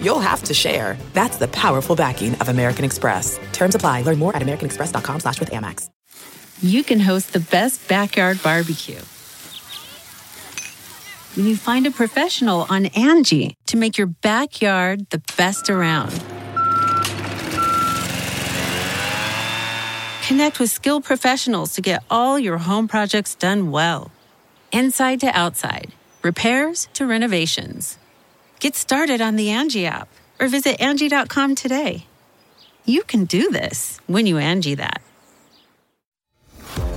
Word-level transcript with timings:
you'll 0.00 0.20
have 0.20 0.42
to 0.44 0.54
share. 0.54 0.96
That's 1.12 1.36
the 1.36 1.48
powerful 1.48 1.96
backing 1.96 2.34
of 2.36 2.48
American 2.48 2.84
Express. 2.84 3.38
Terms 3.52 3.74
apply. 3.74 4.02
Learn 4.02 4.18
more 4.18 4.34
at 4.34 4.42
americanexpress.com 4.42 5.20
slash 5.20 5.40
with 5.40 5.50
Amex. 5.50 5.90
You 6.62 6.82
can 6.84 7.00
host 7.00 7.34
the 7.34 7.40
best 7.40 7.86
backyard 7.86 8.42
barbecue. 8.42 9.00
When 11.36 11.46
you 11.46 11.54
find 11.54 11.86
a 11.86 11.90
professional 11.90 12.66
on 12.70 12.86
Angie 12.86 13.56
to 13.66 13.76
make 13.76 13.98
your 13.98 14.06
backyard 14.06 15.10
the 15.10 15.22
best 15.36 15.68
around. 15.68 16.12
Connect 20.26 20.58
with 20.58 20.70
skilled 20.70 21.04
professionals 21.04 21.74
to 21.74 21.82
get 21.82 22.02
all 22.10 22.38
your 22.38 22.56
home 22.56 22.88
projects 22.88 23.34
done 23.34 23.70
well. 23.70 24.10
Inside 24.72 25.20
to 25.20 25.26
outside, 25.26 25.92
repairs 26.22 26.88
to 26.94 27.06
renovations. 27.06 27.98
Get 28.58 28.74
started 28.74 29.20
on 29.20 29.36
the 29.36 29.50
Angie 29.50 29.86
app 29.86 30.08
or 30.40 30.48
visit 30.48 30.80
Angie.com 30.80 31.54
today. 31.54 32.06
You 32.86 33.02
can 33.02 33.26
do 33.26 33.50
this 33.50 34.00
when 34.06 34.26
you 34.26 34.38
Angie 34.38 34.76
that. 34.76 35.02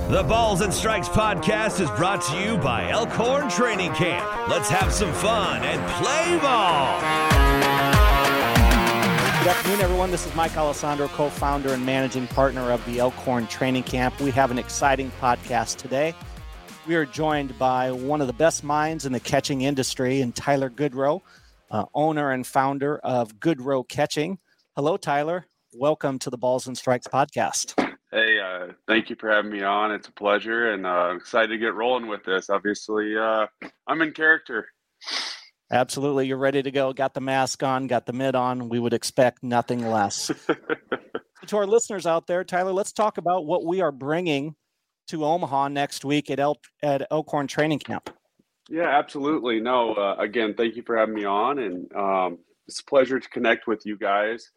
The 0.08 0.24
Balls 0.24 0.62
and 0.62 0.72
Strikes 0.72 1.08
podcast 1.08 1.80
is 1.80 1.90
brought 1.90 2.22
to 2.22 2.36
you 2.38 2.56
by 2.58 2.90
Elkhorn 2.90 3.48
Training 3.50 3.92
Camp. 3.92 4.26
Let's 4.48 4.68
have 4.70 4.92
some 4.92 5.12
fun 5.12 5.62
and 5.62 5.86
play 6.02 6.38
ball. 6.38 7.00
Good 9.40 9.48
afternoon, 9.48 9.80
everyone. 9.80 10.10
This 10.10 10.26
is 10.26 10.34
Mike 10.34 10.56
Alessandro, 10.56 11.08
co 11.08 11.28
founder 11.28 11.72
and 11.72 11.84
managing 11.84 12.26
partner 12.28 12.72
of 12.72 12.84
the 12.86 12.98
Elkhorn 12.98 13.46
Training 13.46 13.84
Camp. 13.84 14.18
We 14.20 14.30
have 14.32 14.50
an 14.50 14.58
exciting 14.58 15.12
podcast 15.20 15.76
today. 15.76 16.14
We 16.86 16.94
are 16.96 17.06
joined 17.06 17.56
by 17.58 17.92
one 17.92 18.20
of 18.20 18.26
the 18.26 18.32
best 18.32 18.64
minds 18.64 19.06
in 19.06 19.12
the 19.12 19.20
catching 19.20 19.60
industry, 19.62 20.22
and 20.22 20.34
Tyler 20.34 20.70
Goodro, 20.70 21.22
uh, 21.70 21.84
owner 21.94 22.30
and 22.30 22.46
founder 22.46 22.98
of 22.98 23.36
Goodro 23.36 23.88
Catching. 23.88 24.38
Hello, 24.76 24.96
Tyler. 24.96 25.46
Welcome 25.72 26.18
to 26.20 26.30
the 26.30 26.38
Balls 26.38 26.66
and 26.66 26.76
Strikes 26.76 27.06
podcast. 27.06 27.74
Hey, 28.10 28.40
uh, 28.40 28.72
thank 28.88 29.08
you 29.08 29.16
for 29.18 29.30
having 29.30 29.52
me 29.52 29.62
on. 29.62 29.92
It's 29.92 30.08
a 30.08 30.12
pleasure, 30.12 30.72
and 30.72 30.84
uh, 30.84 30.88
I'm 30.88 31.16
excited 31.16 31.48
to 31.48 31.58
get 31.58 31.74
rolling 31.74 32.08
with 32.08 32.24
this. 32.24 32.50
Obviously, 32.50 33.16
uh, 33.16 33.46
I'm 33.86 34.02
in 34.02 34.12
character. 34.12 34.66
Absolutely, 35.70 36.26
you're 36.26 36.36
ready 36.36 36.60
to 36.62 36.70
go. 36.72 36.92
Got 36.92 37.14
the 37.14 37.20
mask 37.20 37.62
on, 37.62 37.86
got 37.86 38.06
the 38.06 38.12
mid 38.12 38.34
on. 38.34 38.68
We 38.68 38.80
would 38.80 38.92
expect 38.92 39.44
nothing 39.44 39.86
less. 39.86 40.28
to 41.46 41.56
our 41.56 41.66
listeners 41.66 42.04
out 42.04 42.26
there, 42.26 42.42
Tyler, 42.42 42.72
let's 42.72 42.92
talk 42.92 43.18
about 43.18 43.46
what 43.46 43.64
we 43.64 43.80
are 43.80 43.92
bringing 43.92 44.56
to 45.06 45.24
Omaha 45.24 45.68
next 45.68 46.04
week 46.04 46.30
at 46.30 46.40
El- 46.40 46.60
at 46.82 47.06
Elkhorn 47.12 47.46
Training 47.46 47.78
Camp. 47.78 48.10
Yeah, 48.70 48.88
absolutely. 48.88 49.60
No, 49.60 49.94
uh, 49.94 50.14
again, 50.20 50.54
thank 50.56 50.76
you 50.76 50.82
for 50.82 50.96
having 50.96 51.14
me 51.14 51.24
on, 51.24 51.58
and 51.58 51.92
um, 51.92 52.38
it's 52.68 52.78
a 52.78 52.84
pleasure 52.84 53.18
to 53.18 53.28
connect 53.28 53.66
with 53.66 53.84
you 53.84 53.98
guys. 53.98 54.48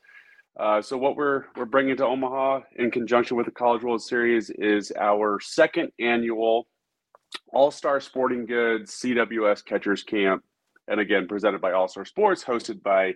Uh, 0.59 0.83
so 0.83 0.99
what 0.99 1.15
we're 1.15 1.45
we're 1.55 1.65
bringing 1.65 1.97
to 1.97 2.05
Omaha 2.05 2.61
in 2.75 2.91
conjunction 2.91 3.35
with 3.37 3.47
the 3.47 3.51
College 3.51 3.81
World 3.81 4.03
Series 4.03 4.51
is 4.51 4.91
our 4.99 5.39
second 5.39 5.91
annual 5.99 6.67
All 7.51 7.71
Star 7.71 7.99
Sporting 7.99 8.45
Goods 8.45 8.91
CWS 9.03 9.65
Catchers 9.65 10.03
Camp, 10.03 10.43
and 10.87 10.99
again 10.99 11.27
presented 11.27 11.59
by 11.59 11.71
All 11.71 11.87
Star 11.87 12.05
Sports, 12.05 12.43
hosted 12.43 12.83
by 12.83 13.15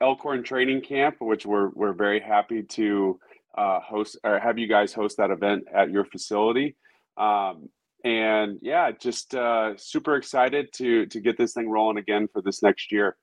Elkhorn 0.00 0.42
Training 0.42 0.80
Camp, 0.80 1.18
which 1.20 1.46
we're 1.46 1.68
we're 1.68 1.92
very 1.92 2.18
happy 2.18 2.64
to 2.64 3.20
uh, 3.56 3.78
host 3.78 4.18
or 4.24 4.40
have 4.40 4.58
you 4.58 4.66
guys 4.66 4.92
host 4.92 5.18
that 5.18 5.30
event 5.30 5.66
at 5.72 5.92
your 5.92 6.04
facility. 6.04 6.74
Um, 7.16 7.68
and 8.06 8.60
yeah, 8.62 8.92
just 8.92 9.34
uh, 9.34 9.76
super 9.76 10.14
excited 10.14 10.72
to 10.74 11.06
to 11.06 11.20
get 11.20 11.36
this 11.36 11.54
thing 11.54 11.68
rolling 11.68 11.98
again 11.98 12.28
for 12.32 12.40
this 12.40 12.62
next 12.62 12.92
year. 12.92 13.16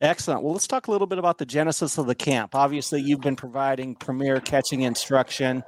Excellent. 0.00 0.42
Well, 0.42 0.52
let's 0.52 0.68
talk 0.68 0.86
a 0.86 0.92
little 0.92 1.08
bit 1.08 1.18
about 1.18 1.38
the 1.38 1.46
genesis 1.46 1.98
of 1.98 2.06
the 2.06 2.14
camp. 2.14 2.54
Obviously, 2.54 3.00
you've 3.00 3.22
been 3.22 3.34
providing 3.34 3.96
premier 3.96 4.40
catching 4.40 4.82
instruction 4.82 5.64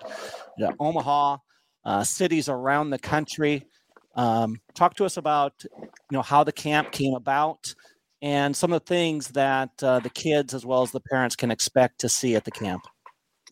to 0.58 0.72
Omaha, 0.78 1.38
uh, 1.84 2.04
cities 2.04 2.48
around 2.48 2.91
the 2.91 2.98
country. 3.00 3.66
Um, 4.14 4.60
talk 4.75 4.94
to 4.97 5.04
us 5.04 5.16
about 5.16 5.54
you 5.64 5.88
know 6.12 6.22
how 6.22 6.44
the 6.44 6.53
camp 6.53 6.92
came 6.92 7.14
about 7.14 7.75
and 8.22 8.54
some 8.54 8.72
of 8.72 8.81
the 8.81 8.87
things 8.87 9.28
that 9.28 9.70
uh, 9.82 9.98
the 9.98 10.10
kids 10.10 10.54
as 10.54 10.64
well 10.64 10.82
as 10.82 10.92
the 10.92 11.00
parents 11.00 11.34
can 11.34 11.50
expect 11.50 11.98
to 12.00 12.08
see 12.08 12.37
at 12.37 12.44
the 12.44 12.53
camp. 12.53 12.82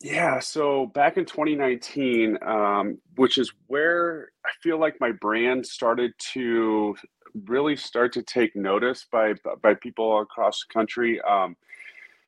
Yeah, 0.01 0.39
so 0.39 0.87
back 0.87 1.17
in 1.17 1.25
2019, 1.25 2.37
um, 2.45 2.99
which 3.15 3.37
is 3.37 3.51
where 3.67 4.29
I 4.45 4.49
feel 4.61 4.79
like 4.79 4.95
my 4.99 5.11
brand 5.11 5.65
started 5.65 6.13
to 6.33 6.95
really 7.45 7.75
start 7.75 8.13
to 8.13 8.21
take 8.21 8.55
notice 8.55 9.05
by 9.11 9.33
by 9.61 9.73
people 9.73 10.19
across 10.21 10.63
the 10.65 10.73
country. 10.73 11.19
Um, 11.21 11.55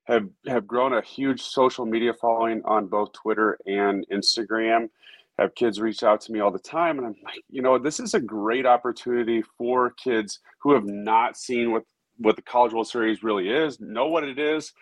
have 0.06 0.28
have 0.48 0.68
grown 0.68 0.94
a 0.94 1.02
huge 1.02 1.42
social 1.42 1.86
media 1.86 2.14
following 2.14 2.62
on 2.66 2.88
both 2.88 3.14
Twitter 3.14 3.58
and 3.68 4.06
Instagram. 4.12 4.90
Have 5.38 5.56
kids 5.56 5.80
reach 5.80 6.04
out 6.04 6.22
to 6.22 6.32
me 6.32 6.40
all 6.40 6.52
the 6.52 6.60
time, 6.60 6.98
and 6.98 7.08
I'm 7.08 7.16
like, 7.24 7.44
you 7.50 7.62
know, 7.62 7.78
this 7.78 8.00
is 8.00 8.14
a 8.16 8.20
great 8.20 8.66
opportunity 8.66 9.44
for 9.58 9.92
kids 9.92 10.40
who 10.62 10.74
have 10.74 10.86
not 10.86 11.38
seen 11.38 11.72
what 11.72 11.84
what 12.18 12.36
the 12.36 12.42
College 12.42 12.74
World 12.74 12.88
Series 12.88 13.24
really 13.24 13.50
is, 13.50 13.80
know 13.80 14.08
what 14.08 14.24
it 14.26 14.40
is, 14.40 14.74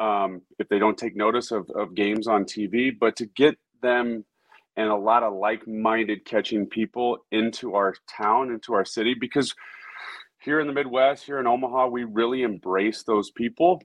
um, 0.00 0.40
if 0.58 0.68
they 0.68 0.78
don't 0.78 0.98
take 0.98 1.14
notice 1.14 1.52
of, 1.52 1.70
of 1.76 1.94
games 1.94 2.26
on 2.26 2.44
TV, 2.44 2.90
but 2.98 3.16
to 3.16 3.26
get 3.26 3.56
them 3.82 4.24
and 4.76 4.88
a 4.88 4.96
lot 4.96 5.22
of 5.22 5.34
like-minded 5.34 6.24
catching 6.24 6.66
people 6.66 7.18
into 7.30 7.74
our 7.74 7.94
town, 8.08 8.50
into 8.50 8.72
our 8.72 8.84
city, 8.84 9.14
because 9.14 9.54
here 10.40 10.58
in 10.58 10.66
the 10.66 10.72
Midwest, 10.72 11.24
here 11.24 11.38
in 11.38 11.46
Omaha, 11.46 11.88
we 11.88 12.04
really 12.04 12.42
embrace 12.42 13.02
those 13.02 13.30
people. 13.30 13.82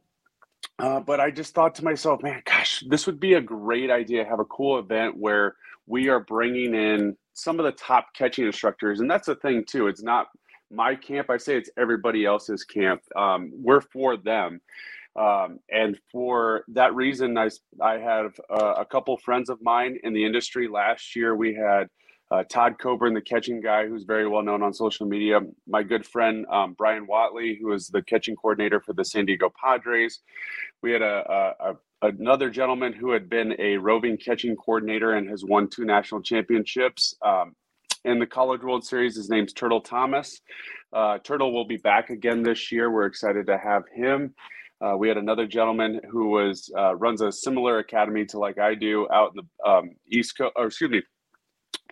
Uh, 0.79 1.01
but 1.01 1.19
I 1.19 1.31
just 1.31 1.53
thought 1.53 1.75
to 1.75 1.83
myself, 1.83 2.23
man, 2.23 2.41
gosh, 2.45 2.83
this 2.87 3.05
would 3.05 3.19
be 3.19 3.33
a 3.33 3.41
great 3.41 3.91
idea. 3.91 4.25
Have 4.25 4.39
a 4.39 4.45
cool 4.45 4.79
event 4.79 5.17
where 5.17 5.55
we 5.85 6.07
are 6.07 6.21
bringing 6.21 6.73
in 6.73 7.17
some 7.33 7.59
of 7.59 7.65
the 7.65 7.71
top 7.73 8.07
catching 8.15 8.45
instructors, 8.45 9.01
and 9.01 9.11
that's 9.11 9.27
the 9.27 9.35
thing 9.35 9.65
too. 9.67 9.87
It's 9.87 10.01
not 10.01 10.27
my 10.71 10.95
camp. 10.95 11.29
I 11.29 11.37
say 11.37 11.57
it's 11.57 11.69
everybody 11.77 12.25
else's 12.25 12.63
camp. 12.63 13.01
Um, 13.15 13.51
we're 13.53 13.81
for 13.81 14.17
them. 14.17 14.61
Um, 15.15 15.59
and 15.71 15.97
for 16.11 16.63
that 16.69 16.93
reason, 16.93 17.37
I, 17.37 17.49
I 17.81 17.97
have 17.99 18.39
uh, 18.49 18.73
a 18.77 18.85
couple 18.85 19.17
friends 19.17 19.49
of 19.49 19.59
mine 19.61 19.97
in 20.03 20.13
the 20.13 20.25
industry. 20.25 20.67
Last 20.67 21.15
year, 21.15 21.35
we 21.35 21.55
had 21.55 21.87
uh, 22.31 22.43
Todd 22.49 22.75
Coburn, 22.79 23.13
the 23.13 23.21
catching 23.21 23.61
guy, 23.61 23.87
who's 23.87 24.03
very 24.03 24.27
well 24.27 24.41
known 24.41 24.61
on 24.61 24.73
social 24.73 25.05
media. 25.05 25.39
My 25.67 25.83
good 25.83 26.05
friend 26.05 26.45
um, 26.51 26.73
Brian 26.77 27.07
Watley, 27.07 27.57
who 27.61 27.71
is 27.71 27.87
the 27.87 28.01
catching 28.01 28.35
coordinator 28.35 28.81
for 28.81 28.93
the 28.93 29.05
San 29.05 29.25
Diego 29.25 29.51
Padres. 29.63 30.19
We 30.81 30.91
had 30.91 31.01
a, 31.01 31.53
a, 31.59 31.71
a 31.71 31.75
another 32.01 32.49
gentleman 32.49 32.93
who 32.93 33.11
had 33.11 33.29
been 33.29 33.55
a 33.59 33.77
roving 33.77 34.17
catching 34.17 34.55
coordinator 34.55 35.13
and 35.13 35.29
has 35.29 35.43
won 35.45 35.69
two 35.69 35.85
national 35.85 36.21
championships. 36.21 37.15
Um, 37.23 37.55
in 38.03 38.19
the 38.19 38.27
College 38.27 38.61
World 38.61 38.85
Series. 38.85 39.15
His 39.15 39.29
name's 39.29 39.51
Turtle 39.51 39.81
Thomas. 39.81 40.39
Uh, 40.93 41.17
Turtle 41.17 41.51
will 41.51 41.65
be 41.65 41.77
back 41.77 42.11
again 42.11 42.43
this 42.43 42.71
year. 42.71 42.91
We're 42.91 43.07
excited 43.07 43.47
to 43.47 43.57
have 43.57 43.83
him. 43.93 44.35
Uh, 44.81 44.95
we 44.97 45.07
had 45.07 45.17
another 45.17 45.47
gentleman 45.47 46.01
who 46.09 46.29
was 46.29 46.69
uh, 46.77 46.95
runs 46.95 47.21
a 47.21 47.31
similar 47.31 47.79
academy 47.79 48.25
to 48.25 48.39
like 48.39 48.59
I 48.59 48.75
do 48.75 49.07
out 49.11 49.33
in 49.35 49.45
the 49.45 49.69
um, 49.69 49.95
East 50.07 50.37
Coast, 50.37 50.53
or 50.55 50.67
excuse 50.67 50.91
me, 50.91 51.01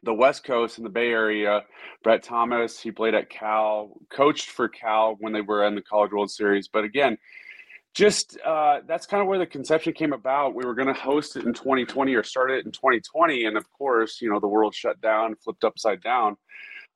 the 0.04 0.14
West 0.14 0.44
Coast 0.44 0.78
in 0.78 0.84
the 0.84 0.90
Bay 0.90 1.10
Area. 1.10 1.62
Brett 2.04 2.24
Thomas, 2.24 2.80
he 2.80 2.92
played 2.92 3.16
at 3.16 3.30
Cal, 3.30 3.94
coached 4.12 4.50
for 4.50 4.68
Cal 4.68 5.16
when 5.20 5.32
they 5.32 5.42
were 5.42 5.66
in 5.66 5.76
the 5.76 5.82
College 5.82 6.12
World 6.12 6.30
Series. 6.30 6.68
But 6.68 6.84
again, 6.84 7.18
just 7.94 8.38
uh, 8.46 8.80
that's 8.88 9.06
kind 9.06 9.22
of 9.22 9.28
where 9.28 9.40
the 9.40 9.46
conception 9.46 9.94
came 9.94 10.14
about. 10.14 10.56
We 10.56 10.66
were 10.66 10.76
going 10.76 10.88
to 10.88 10.94
host 10.94 11.38
it 11.38 11.46
in 11.46 11.54
2020 11.54 12.14
or 12.16 12.24
start 12.24 12.52
it 12.52 12.66
in 12.66 12.72
2020, 12.72 13.46
and 13.46 13.56
of 13.56 13.72
course, 13.72 14.20
you 14.22 14.30
know, 14.30 14.40
the 14.40 14.48
world 14.48 14.76
shut 14.76 15.00
down, 15.00 15.36
flipped 15.36 15.64
upside 15.64 16.02
down. 16.02 16.36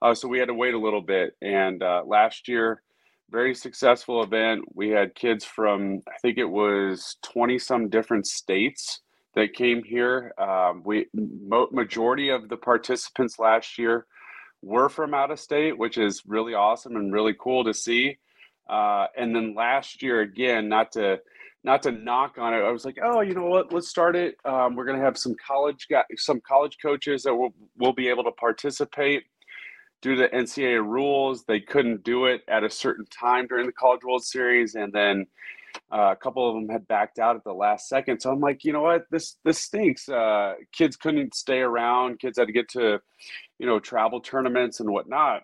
Uh, 0.02 0.14
so 0.14 0.28
we 0.28 0.40
had 0.40 0.48
to 0.48 0.54
wait 0.54 0.74
a 0.74 0.80
little 0.80 1.02
bit. 1.02 1.36
And 1.42 1.82
uh, 1.82 2.04
last 2.06 2.48
year, 2.48 2.82
very 3.30 3.54
successful 3.54 4.24
event. 4.24 4.64
We 4.74 4.90
had 4.90 5.16
kids 5.16 5.44
from 5.44 6.02
I 6.08 6.18
think 6.22 6.38
it 6.38 6.50
was 6.50 7.18
20 7.24 7.60
some 7.60 7.90
different 7.90 8.28
states 8.28 9.02
that 9.36 9.54
came 9.54 9.84
here. 9.84 10.34
Um, 10.38 10.82
we 10.86 11.08
mo- 11.14 11.70
majority 11.72 12.30
of 12.30 12.50
the 12.50 12.58
participants 12.58 13.38
last 13.40 13.78
year 13.78 14.06
were 14.62 14.90
from 14.90 15.14
out 15.14 15.32
of 15.32 15.40
state, 15.40 15.78
which 15.78 15.98
is 15.98 16.24
really 16.26 16.54
awesome 16.54 16.96
and 16.96 17.14
really 17.14 17.36
cool 17.40 17.64
to 17.64 17.74
see. 17.74 18.18
Uh, 18.70 19.08
and 19.16 19.36
then 19.36 19.56
last 19.56 20.02
year 20.02 20.22
again, 20.22 20.68
not 20.68 20.92
to 20.94 21.20
not 21.64 21.84
to 21.84 21.92
knock 21.92 22.38
on 22.38 22.54
it. 22.54 22.58
I 22.58 22.72
was 22.72 22.86
like, 22.86 22.98
oh, 23.04 23.22
you 23.22 23.34
know 23.34 23.46
what? 23.46 23.74
Let's 23.74 23.90
start 23.90 24.16
it. 24.16 24.38
Um, 24.46 24.76
we're 24.76 24.86
going 24.86 24.98
to 24.98 25.04
have 25.04 25.18
some 25.18 25.36
college 25.46 25.88
guys, 25.90 26.06
some 26.16 26.42
college 26.48 26.78
coaches 26.82 27.24
that 27.24 27.36
will 27.36 27.54
will 27.78 27.94
be 27.94 28.08
able 28.08 28.24
to 28.24 28.32
participate. 28.32 29.24
Due 30.02 30.16
to 30.16 30.30
NCAA 30.30 30.86
rules, 30.86 31.44
they 31.46 31.60
couldn't 31.60 32.04
do 32.04 32.26
it 32.26 32.42
at 32.48 32.64
a 32.64 32.70
certain 32.70 33.06
time 33.08 33.48
during 33.48 33.66
the 33.66 33.72
College 33.72 34.04
World 34.04 34.24
Series, 34.24 34.76
and 34.76 34.94
then 34.94 35.26
uh, 35.92 36.12
a 36.12 36.16
couple 36.16 36.48
of 36.48 36.56
them 36.56 36.70
had 36.70 36.88
backed 36.88 37.20
out 37.20 37.36
at 37.36 37.44
the 37.44 37.54
last 37.54 37.88
second. 37.88 38.20
So 38.20 38.32
I'm 38.32 38.40
like, 38.40 38.64
you 38.64 38.74
know 38.74 38.82
what? 38.82 39.06
This 39.10 39.38
this 39.44 39.60
stinks. 39.60 40.08
Uh, 40.08 40.54
kids 40.72 40.96
couldn't 40.96 41.36
stay 41.36 41.60
around. 41.60 42.20
Kids 42.20 42.38
had 42.38 42.48
to 42.48 42.54
get 42.54 42.70
to, 42.70 43.00
you 43.60 43.66
know, 43.66 43.80
travel 43.80 44.22
tournaments 44.22 44.80
and 44.80 44.90
whatnot. 44.90 45.44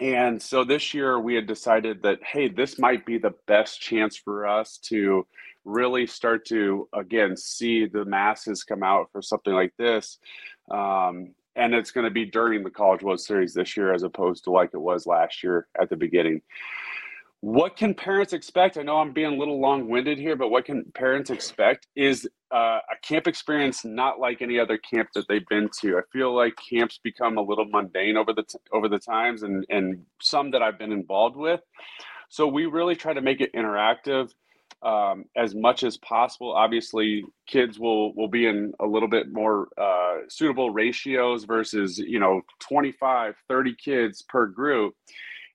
And 0.00 0.42
so 0.42 0.64
this 0.64 0.92
year 0.92 1.20
we 1.20 1.34
had 1.34 1.46
decided 1.46 2.02
that, 2.02 2.18
hey, 2.24 2.48
this 2.48 2.78
might 2.78 3.06
be 3.06 3.18
the 3.18 3.34
best 3.46 3.80
chance 3.80 4.16
for 4.16 4.46
us 4.46 4.78
to 4.88 5.26
really 5.64 6.06
start 6.06 6.46
to, 6.46 6.88
again, 6.92 7.36
see 7.36 7.86
the 7.86 8.04
masses 8.04 8.64
come 8.64 8.82
out 8.82 9.10
for 9.12 9.22
something 9.22 9.52
like 9.52 9.72
this. 9.78 10.18
Um, 10.70 11.34
and 11.56 11.74
it's 11.74 11.90
going 11.90 12.04
to 12.04 12.10
be 12.10 12.24
during 12.24 12.62
the 12.62 12.70
College 12.70 13.02
World 13.02 13.20
Series 13.20 13.54
this 13.54 13.76
year 13.76 13.92
as 13.92 14.02
opposed 14.02 14.44
to 14.44 14.50
like 14.50 14.70
it 14.72 14.80
was 14.80 15.06
last 15.06 15.42
year 15.42 15.68
at 15.80 15.88
the 15.88 15.96
beginning. 15.96 16.42
What 17.40 17.76
can 17.76 17.92
parents 17.92 18.32
expect? 18.32 18.78
I 18.78 18.82
know 18.82 18.96
I'm 18.96 19.12
being 19.12 19.34
a 19.34 19.36
little 19.36 19.60
long 19.60 19.88
winded 19.88 20.18
here, 20.18 20.34
but 20.34 20.48
what 20.48 20.64
can 20.64 20.90
parents 20.94 21.28
expect 21.28 21.86
is 21.94 22.26
uh, 22.50 22.78
a 22.90 22.96
camp 23.02 23.26
experience 23.26 23.84
not 23.84 24.18
like 24.18 24.40
any 24.40 24.58
other 24.58 24.78
camp 24.78 25.10
that 25.14 25.26
they've 25.28 25.46
been 25.48 25.68
to. 25.80 25.98
I 25.98 26.00
feel 26.10 26.34
like 26.34 26.54
camps 26.70 26.98
become 27.02 27.36
a 27.36 27.42
little 27.42 27.66
mundane 27.66 28.16
over 28.16 28.32
the 28.32 28.44
t- 28.44 28.58
over 28.72 28.88
the 28.88 28.98
times, 28.98 29.42
and 29.42 29.66
and 29.68 30.06
some 30.22 30.52
that 30.52 30.62
I've 30.62 30.78
been 30.78 30.92
involved 30.92 31.36
with. 31.36 31.60
So 32.30 32.48
we 32.48 32.64
really 32.64 32.96
try 32.96 33.12
to 33.12 33.20
make 33.20 33.42
it 33.42 33.52
interactive 33.52 34.32
um, 34.84 35.24
as 35.36 35.54
much 35.54 35.82
as 35.82 35.96
possible. 35.98 36.52
Obviously, 36.52 37.24
kids 37.46 37.78
will 37.78 38.14
will 38.14 38.28
be 38.28 38.46
in 38.46 38.72
a 38.80 38.86
little 38.86 39.08
bit 39.08 39.32
more 39.32 39.68
uh, 39.78 40.18
suitable 40.28 40.70
ratios 40.70 41.44
versus 41.44 41.98
you 41.98 42.20
know 42.20 42.42
25, 42.60 43.34
30 43.48 43.74
kids 43.76 44.22
per 44.22 44.46
group 44.46 44.94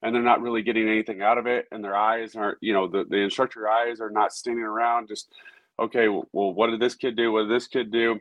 and 0.01 0.15
they're 0.15 0.21
not 0.21 0.41
really 0.41 0.61
getting 0.61 0.87
anything 0.87 1.21
out 1.21 1.37
of 1.37 1.45
it 1.45 1.65
and 1.71 1.83
their 1.83 1.95
eyes 1.95 2.35
aren't 2.35 2.57
you 2.61 2.73
know 2.73 2.87
the, 2.87 3.05
the 3.09 3.17
instructor 3.17 3.67
eyes 3.67 3.99
are 3.99 4.09
not 4.09 4.33
standing 4.33 4.63
around 4.63 5.07
just 5.07 5.33
okay 5.79 6.07
well 6.07 6.53
what 6.53 6.67
did 6.67 6.79
this 6.79 6.95
kid 6.95 7.15
do 7.15 7.31
what 7.31 7.43
did 7.43 7.51
this 7.51 7.67
kid 7.67 7.91
do 7.91 8.19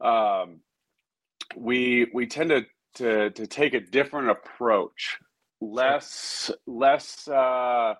um, 0.00 0.60
we 1.56 2.06
we 2.14 2.26
tend 2.26 2.50
to, 2.50 2.64
to 2.94 3.30
to 3.30 3.46
take 3.46 3.74
a 3.74 3.80
different 3.80 4.30
approach 4.30 5.18
less 5.60 6.50
less 6.66 7.28
uh 7.28 7.94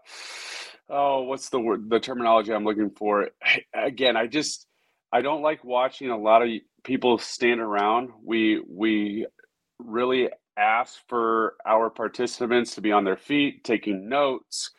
oh 0.88 1.22
what's 1.22 1.50
the 1.50 1.60
word 1.60 1.90
the 1.90 2.00
terminology 2.00 2.52
i'm 2.52 2.64
looking 2.64 2.90
for 2.90 3.30
again 3.74 4.16
i 4.16 4.26
just 4.26 4.66
i 5.12 5.20
don't 5.20 5.42
like 5.42 5.62
watching 5.64 6.10
a 6.10 6.16
lot 6.18 6.42
of 6.42 6.48
people 6.84 7.18
stand 7.18 7.60
around 7.60 8.10
we 8.24 8.62
we 8.68 9.26
really 9.78 10.28
ask 10.56 11.00
for 11.08 11.56
our 11.66 11.90
participants 11.90 12.74
to 12.74 12.80
be 12.80 12.92
on 12.92 13.04
their 13.04 13.16
feet, 13.16 13.64
taking 13.64 14.08
notes, 14.08 14.70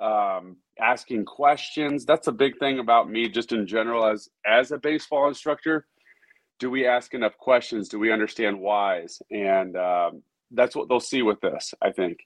um, 0.00 0.56
asking 0.80 1.24
questions. 1.24 2.04
That's 2.04 2.26
a 2.26 2.32
big 2.32 2.58
thing 2.58 2.78
about 2.78 3.10
me, 3.10 3.28
just 3.28 3.52
in 3.52 3.66
general, 3.66 4.06
as 4.06 4.28
as 4.46 4.72
a 4.72 4.78
baseball 4.78 5.28
instructor. 5.28 5.86
Do 6.58 6.70
we 6.70 6.86
ask 6.86 7.14
enough 7.14 7.36
questions? 7.38 7.88
Do 7.88 7.98
we 8.00 8.12
understand 8.12 8.58
whys? 8.58 9.22
And 9.30 9.76
um, 9.76 10.22
that's 10.50 10.74
what 10.74 10.88
they'll 10.88 11.00
see 11.00 11.22
with 11.22 11.40
this. 11.40 11.74
I 11.82 11.92
think. 11.92 12.20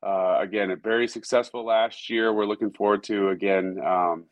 Uh, 0.00 0.38
again, 0.40 0.74
very 0.80 1.08
successful 1.08 1.64
last 1.64 2.08
year. 2.08 2.32
We're 2.32 2.46
looking 2.46 2.70
forward 2.70 3.02
to 3.04 3.30
again 3.30 3.80
um, 3.84 4.26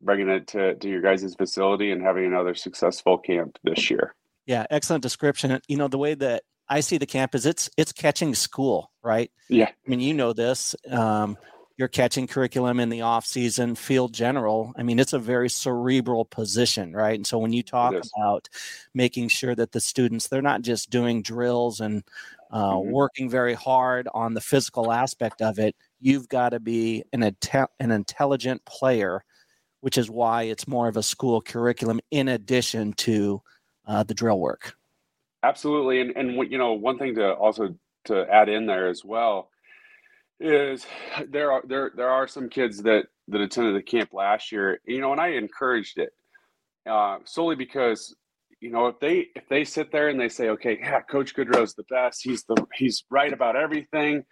bringing 0.00 0.28
it 0.28 0.46
to, 0.48 0.74
to 0.74 0.88
your 0.88 1.02
guys' 1.02 1.34
facility 1.34 1.92
and 1.92 2.02
having 2.02 2.24
another 2.24 2.54
successful 2.54 3.18
camp 3.18 3.58
this 3.62 3.90
year. 3.90 4.14
Yeah, 4.46 4.66
excellent 4.70 5.02
description. 5.02 5.60
You 5.68 5.76
know, 5.76 5.88
the 5.88 5.98
way 5.98 6.14
that 6.14 6.44
I 6.68 6.80
see 6.80 6.98
the 6.98 7.06
camp 7.06 7.34
is 7.34 7.46
it's 7.46 7.68
it's 7.76 7.92
catching 7.92 8.34
school, 8.34 8.90
right? 9.02 9.30
Yeah. 9.48 9.68
I 9.68 9.90
mean, 9.90 10.00
you 10.00 10.14
know 10.14 10.32
this. 10.32 10.74
Um, 10.88 11.36
your 11.76 11.88
catching 11.88 12.26
curriculum 12.26 12.78
in 12.78 12.90
the 12.90 13.00
off 13.00 13.24
season, 13.24 13.74
field 13.74 14.12
general. 14.12 14.72
I 14.76 14.82
mean, 14.82 14.98
it's 14.98 15.14
a 15.14 15.18
very 15.18 15.48
cerebral 15.48 16.26
position, 16.26 16.92
right? 16.92 17.14
And 17.14 17.26
so 17.26 17.38
when 17.38 17.54
you 17.54 17.62
talk 17.62 17.94
about 18.18 18.50
making 18.92 19.28
sure 19.28 19.54
that 19.54 19.72
the 19.72 19.80
students 19.80 20.28
they're 20.28 20.42
not 20.42 20.60
just 20.60 20.90
doing 20.90 21.22
drills 21.22 21.80
and 21.80 22.04
uh, 22.50 22.74
mm-hmm. 22.74 22.90
working 22.90 23.30
very 23.30 23.54
hard 23.54 24.08
on 24.14 24.34
the 24.34 24.40
physical 24.40 24.92
aspect 24.92 25.40
of 25.40 25.58
it, 25.58 25.74
you've 26.00 26.28
got 26.28 26.50
to 26.50 26.60
be 26.60 27.04
an 27.12 27.20
inte- 27.20 27.68
an 27.78 27.90
intelligent 27.90 28.64
player, 28.64 29.24
which 29.80 29.96
is 29.96 30.10
why 30.10 30.42
it's 30.42 30.66
more 30.66 30.88
of 30.88 30.96
a 30.96 31.02
school 31.02 31.40
curriculum 31.40 32.00
in 32.10 32.28
addition 32.28 32.92
to 32.94 33.40
uh, 33.86 34.02
the 34.02 34.14
drill 34.14 34.38
work. 34.38 34.74
Absolutely, 35.42 36.00
and 36.00 36.16
and 36.16 36.50
you 36.50 36.58
know 36.58 36.72
one 36.72 36.98
thing 36.98 37.14
to 37.14 37.32
also 37.32 37.74
to 38.04 38.26
add 38.30 38.48
in 38.48 38.66
there 38.66 38.88
as 38.88 39.04
well 39.04 39.50
is 40.38 40.86
there 41.28 41.52
are 41.52 41.62
there 41.66 41.92
there 41.94 42.08
are 42.08 42.26
some 42.26 42.48
kids 42.48 42.82
that 42.82 43.06
that 43.28 43.40
attended 43.40 43.76
the 43.76 43.82
camp 43.82 44.12
last 44.12 44.50
year, 44.50 44.80
you 44.86 45.00
know, 45.00 45.12
and 45.12 45.20
I 45.20 45.28
encouraged 45.28 45.98
it 45.98 46.12
uh, 46.88 47.18
solely 47.24 47.56
because 47.56 48.14
you 48.60 48.70
know 48.70 48.86
if 48.86 49.00
they 49.00 49.28
if 49.34 49.48
they 49.48 49.64
sit 49.64 49.92
there 49.92 50.08
and 50.08 50.20
they 50.20 50.28
say, 50.28 50.50
okay, 50.50 50.78
yeah, 50.80 51.00
Coach 51.00 51.34
Goodro's 51.34 51.74
the 51.74 51.84
best, 51.84 52.22
he's 52.22 52.44
the 52.44 52.66
he's 52.74 53.04
right 53.10 53.32
about 53.32 53.56
everything, 53.56 54.24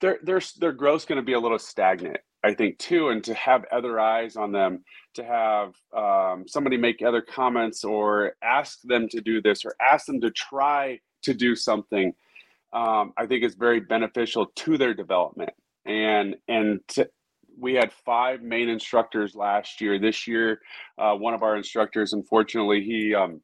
their 0.00 0.18
their 0.22 0.40
their 0.58 0.72
growth's 0.72 1.04
going 1.04 1.16
to 1.16 1.22
be 1.24 1.34
a 1.34 1.40
little 1.40 1.58
stagnant 1.58 2.18
I 2.44 2.54
think 2.54 2.78
too, 2.78 3.10
and 3.10 3.22
to 3.24 3.34
have 3.34 3.64
other 3.70 4.00
eyes 4.00 4.36
on 4.36 4.52
them, 4.52 4.84
to 5.14 5.24
have 5.24 5.74
um, 5.96 6.44
somebody 6.48 6.76
make 6.76 7.00
other 7.00 7.22
comments 7.22 7.84
or 7.84 8.34
ask 8.42 8.80
them 8.82 9.08
to 9.10 9.20
do 9.20 9.40
this 9.40 9.64
or 9.64 9.76
ask 9.80 10.06
them 10.06 10.20
to 10.22 10.30
try 10.30 10.98
to 11.22 11.34
do 11.34 11.54
something, 11.54 12.12
um, 12.72 13.12
I 13.16 13.26
think 13.26 13.44
is 13.44 13.54
very 13.54 13.80
beneficial 13.80 14.46
to 14.46 14.76
their 14.76 14.92
development. 14.92 15.50
And 15.84 16.36
and 16.48 16.80
to, 16.88 17.08
we 17.62 17.74
had 17.74 17.92
five 17.92 18.42
main 18.42 18.68
instructors 18.68 19.34
last 19.36 19.80
year. 19.80 19.98
This 19.98 20.26
year, 20.26 20.60
uh, 20.98 21.14
one 21.14 21.32
of 21.32 21.44
our 21.44 21.56
instructors, 21.56 22.12
unfortunately, 22.12 22.82
he 22.82 23.14
um, 23.14 23.40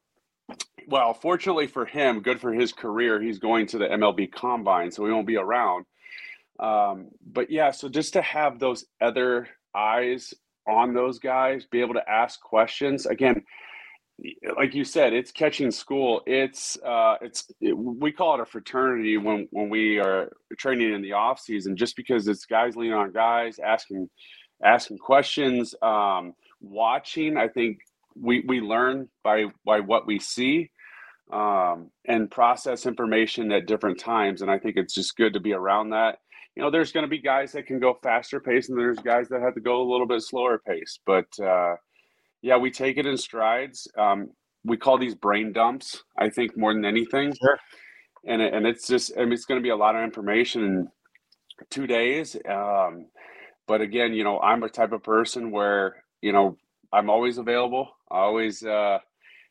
well, 0.89 1.15
fortunately 1.15 1.67
for 1.67 1.85
him, 1.85 2.21
good 2.21 2.41
for 2.41 2.53
his 2.53 2.73
career, 2.73 3.21
he's 3.21 3.39
going 3.39 3.67
to 3.69 3.79
the 3.79 3.87
MLB 3.87 4.33
Combine, 4.33 4.91
so 4.91 5.05
he 5.05 5.13
won't 5.13 5.27
be 5.27 5.37
around. 5.37 5.85
Um, 6.59 7.09
but 7.25 7.51
yeah, 7.51 7.71
so 7.71 7.89
just 7.89 8.15
to 8.15 8.23
have 8.23 8.59
those 8.59 8.87
other 9.01 9.49
eyes 9.75 10.35
on 10.67 10.95
those 10.95 11.19
guys, 11.19 11.67
be 11.67 11.81
able 11.81 11.95
to 11.95 12.11
ask 12.11 12.41
questions 12.41 13.07
again. 13.07 13.45
Like 14.57 14.75
you 14.75 14.85
said, 14.85 15.13
it's 15.13 15.31
catching 15.31 15.71
school. 15.71 16.23
It's 16.27 16.77
uh, 16.85 17.17
it's 17.21 17.51
it, 17.61 17.73
we 17.77 18.11
call 18.11 18.35
it 18.35 18.41
a 18.41 18.45
fraternity 18.45 19.17
when 19.17 19.47
when 19.51 19.71
we 19.71 19.99
are 19.99 20.33
training 20.59 20.93
in 20.93 21.03
the 21.03 21.13
off 21.13 21.41
season. 21.41 21.77
Just 21.77 21.97
because 21.97 22.27
it's 22.27 22.45
guys 22.45 22.77
leaning 22.77 22.95
on 22.95 23.13
guys, 23.13 23.61
asking 23.61 24.11
asking 24.65 24.99
questions, 24.99 25.75
um, 25.83 26.35
watching. 26.61 27.37
I 27.37 27.49
think 27.49 27.79
we 28.21 28.45
we 28.47 28.61
learn 28.61 29.09
by 29.23 29.47
by 29.65 29.81
what 29.81 30.07
we 30.07 30.19
see 30.19 30.71
um, 31.33 31.91
and 32.07 32.31
process 32.31 32.87
information 32.87 33.53
at 33.53 33.67
different 33.67 34.01
times. 34.01 34.43
And 34.43 34.51
I 34.51 34.59
think 34.59 34.77
it's 34.77 34.95
just 34.95 35.17
good 35.17 35.35
to 35.35 35.41
be 35.41 35.53
around 35.53 35.91
that 35.91 36.19
you 36.59 36.65
know, 36.65 36.73
there's 36.73 36.91
going 36.91 37.05
to 37.05 37.09
be 37.09 37.21
guys 37.21 37.53
that 37.53 37.67
can 37.67 37.79
go 37.79 37.97
faster 38.03 38.41
pace, 38.41 38.69
and 38.69 38.77
there's 38.77 38.99
guys 38.99 39.29
that 39.29 39.43
have 39.43 39.55
to 39.55 39.61
go 39.61 39.81
a 39.81 39.89
little 39.89 40.09
bit 40.09 40.23
slower 40.23 40.59
pace. 40.59 40.99
But 41.07 41.29
uh, 41.41 41.77
yeah, 42.43 42.57
we 42.57 42.71
take 42.71 42.99
it 42.99 43.07
in 43.07 43.17
strides. 43.17 43.89
Um, 43.97 44.31
we 44.65 44.77
call 44.77 44.99
these 44.99 45.15
brain 45.15 45.53
dumps. 45.53 46.03
I 46.19 46.29
think 46.29 46.57
more 46.57 46.73
than 46.73 46.85
anything. 46.85 47.35
Sure. 47.35 47.59
And 48.27 48.43
and 48.43 48.67
it's 48.67 48.87
just 48.87 49.13
I 49.17 49.25
mean, 49.25 49.33
it's 49.33 49.45
going 49.45 49.61
to 49.61 49.63
be 49.63 49.71
a 49.71 49.77
lot 49.77 49.97
of 49.97 50.03
information 50.03 50.65
in 50.65 50.89
two 51.71 51.87
days. 51.87 52.37
Um, 52.49 53.07
but 53.67 53.81
again, 53.81 54.13
you 54.13 54.25
know, 54.25 54.41
I'm 54.41 54.63
a 54.63 54.69
type 54.69 54.93
of 54.93 55.03
person 55.03 55.51
where 55.51 56.05
you 56.21 56.33
know 56.33 56.57
I'm 56.93 57.11
always 57.11 57.39
available. 57.39 57.89
I 58.11 58.19
always. 58.19 58.63
Uh, 58.63 58.99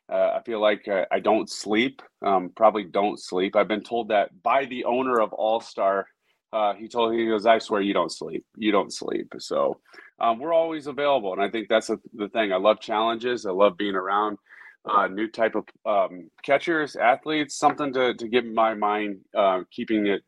uh, 0.10 0.38
I 0.38 0.42
feel 0.46 0.62
like 0.62 0.88
uh, 0.88 1.04
I 1.12 1.20
don't 1.20 1.50
sleep. 1.50 2.02
Um, 2.26 2.52
probably 2.56 2.86
don't 2.86 3.20
sleep. 3.20 3.58
I've 3.58 3.68
been 3.68 3.84
told 3.84 4.08
that 4.08 4.42
by 4.42 4.64
the 4.64 4.86
owner 4.86 5.20
of 5.20 5.34
All 5.34 5.60
Star 5.60 6.08
uh, 6.54 6.74
he 6.74 6.88
told 6.88 7.12
me, 7.12 7.20
he 7.20 7.28
goes, 7.28 7.46
I 7.46 7.60
swear 7.60 7.82
you 7.82 7.94
don't 7.94 8.12
sleep. 8.12 8.46
You 8.56 8.72
don't 8.72 8.94
sleep. 8.94 9.34
So 9.40 9.80
um, 10.20 10.40
we're 10.40 10.54
always 10.54 10.88
available, 10.88 11.34
and 11.34 11.42
I 11.42 11.50
think 11.50 11.68
that's 11.70 11.90
a, 11.90 12.00
the 12.14 12.30
thing. 12.30 12.54
I 12.54 12.58
love 12.58 12.80
challenges. 12.80 13.46
I 13.46 13.52
love 13.52 13.78
being 13.78 13.96
around 13.96 14.38
uh, 14.86 15.08
new 15.08 15.28
type 15.28 15.56
of 15.56 15.66
um, 15.86 16.30
catchers, 16.44 16.96
athletes. 16.96 17.56
Something 17.56 17.94
to 17.94 18.14
to 18.14 18.28
get 18.28 18.46
my 18.46 18.74
mind 18.74 19.20
uh, 19.36 19.62
keeping 19.72 20.08
it 20.08 20.22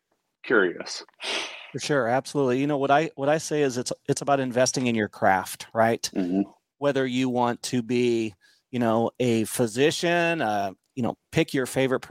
curious. 0.44 1.04
For 1.72 1.78
sure, 1.78 2.08
absolutely. 2.08 2.60
You 2.60 2.66
know 2.66 2.78
what 2.78 2.90
I 2.90 3.10
what 3.14 3.28
I 3.28 3.38
say 3.38 3.62
is 3.62 3.78
it's 3.78 3.92
it's 4.08 4.22
about 4.22 4.40
investing 4.40 4.86
in 4.86 4.94
your 4.94 5.08
craft, 5.08 5.66
right? 5.72 6.08
Mm-hmm. 6.14 6.42
Whether 6.78 7.06
you 7.06 7.28
want 7.28 7.62
to 7.64 7.82
be, 7.82 8.34
you 8.70 8.78
know, 8.78 9.10
a 9.18 9.44
physician, 9.44 10.42
uh, 10.42 10.72
you 10.94 11.02
know, 11.02 11.16
pick 11.32 11.54
your 11.54 11.66
favorite, 11.66 12.04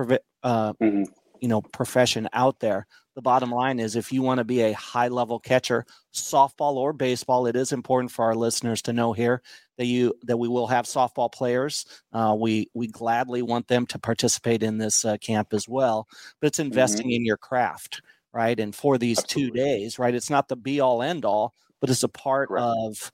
uh, 0.43 0.73
mm-hmm. 0.73 1.03
you 1.39 1.47
know, 1.47 1.61
profession 1.61 2.27
out 2.33 2.59
there 2.59 2.87
the 3.19 3.23
bottom 3.23 3.51
line 3.51 3.81
is 3.81 3.97
if 3.97 4.13
you 4.13 4.21
want 4.21 4.37
to 4.37 4.45
be 4.45 4.61
a 4.61 4.71
high 4.71 5.09
level 5.09 5.39
catcher, 5.39 5.85
softball 6.13 6.75
or 6.75 6.93
baseball, 6.93 7.47
it 7.47 7.55
is 7.57 7.73
important 7.73 8.13
for 8.13 8.23
our 8.23 8.33
listeners 8.33 8.81
to 8.83 8.93
know 8.93 9.11
here 9.11 9.41
that 9.77 9.87
you 9.87 10.13
that 10.23 10.37
we 10.37 10.47
will 10.47 10.67
have 10.67 10.85
softball 10.85 11.29
players. 11.29 11.85
Uh, 12.13 12.33
we 12.39 12.69
we 12.73 12.87
gladly 12.87 13.41
want 13.41 13.67
them 13.67 13.85
to 13.87 13.99
participate 13.99 14.63
in 14.63 14.77
this 14.77 15.03
uh, 15.03 15.17
camp 15.17 15.49
as 15.51 15.67
well. 15.67 16.07
But 16.39 16.47
it's 16.47 16.59
investing 16.59 17.07
mm-hmm. 17.07 17.15
in 17.15 17.25
your 17.25 17.35
craft, 17.35 18.01
right? 18.31 18.57
And 18.57 18.73
for 18.73 18.97
these 18.97 19.19
Absolutely. 19.19 19.59
two 19.59 19.65
days, 19.65 19.99
right? 19.99 20.15
It's 20.15 20.29
not 20.29 20.47
the 20.47 20.55
be 20.55 20.79
all 20.79 21.03
end 21.03 21.25
all, 21.25 21.53
but 21.81 21.89
it's 21.89 22.03
a 22.03 22.07
part 22.07 22.47
Correct. 22.47 22.63
of 22.63 23.11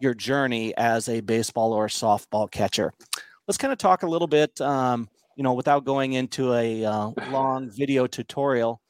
your 0.00 0.14
journey 0.14 0.76
as 0.76 1.08
a 1.08 1.20
baseball 1.20 1.72
or 1.72 1.86
softball 1.86 2.50
catcher. 2.50 2.92
Let's 3.46 3.58
kind 3.58 3.72
of 3.72 3.78
talk 3.78 4.02
a 4.02 4.08
little 4.08 4.26
bit, 4.26 4.60
um, 4.60 5.08
you 5.36 5.44
know, 5.44 5.52
without 5.52 5.84
going 5.84 6.14
into 6.14 6.52
a 6.52 6.84
uh, 6.84 7.10
long 7.30 7.70
video 7.70 8.08
tutorial 8.08 8.80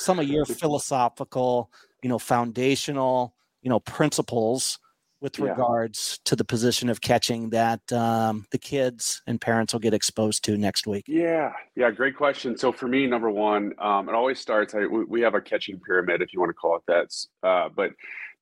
some 0.00 0.18
of 0.18 0.26
your 0.26 0.44
philosophical, 0.44 1.70
you 2.02 2.08
know, 2.08 2.18
foundational, 2.18 3.34
you 3.62 3.68
know, 3.68 3.80
principles 3.80 4.78
with 5.20 5.38
yeah. 5.38 5.46
regards 5.46 6.18
to 6.24 6.34
the 6.34 6.44
position 6.44 6.88
of 6.88 7.00
catching 7.00 7.50
that 7.50 7.92
um, 7.92 8.46
the 8.52 8.58
kids 8.58 9.20
and 9.26 9.40
parents 9.40 9.72
will 9.72 9.80
get 9.80 9.92
exposed 9.92 10.42
to 10.44 10.56
next 10.56 10.86
week? 10.86 11.04
Yeah, 11.06 11.52
yeah, 11.76 11.90
great 11.90 12.16
question. 12.16 12.56
So 12.56 12.72
for 12.72 12.88
me, 12.88 13.06
number 13.06 13.30
one, 13.30 13.72
um, 13.78 14.08
it 14.08 14.14
always 14.14 14.40
starts. 14.40 14.74
I, 14.74 14.86
we 14.86 15.20
have 15.20 15.34
a 15.34 15.40
catching 15.40 15.78
pyramid, 15.80 16.22
if 16.22 16.32
you 16.32 16.40
want 16.40 16.50
to 16.50 16.54
call 16.54 16.76
it 16.76 16.82
that. 16.88 17.46
Uh, 17.46 17.68
but 17.74 17.90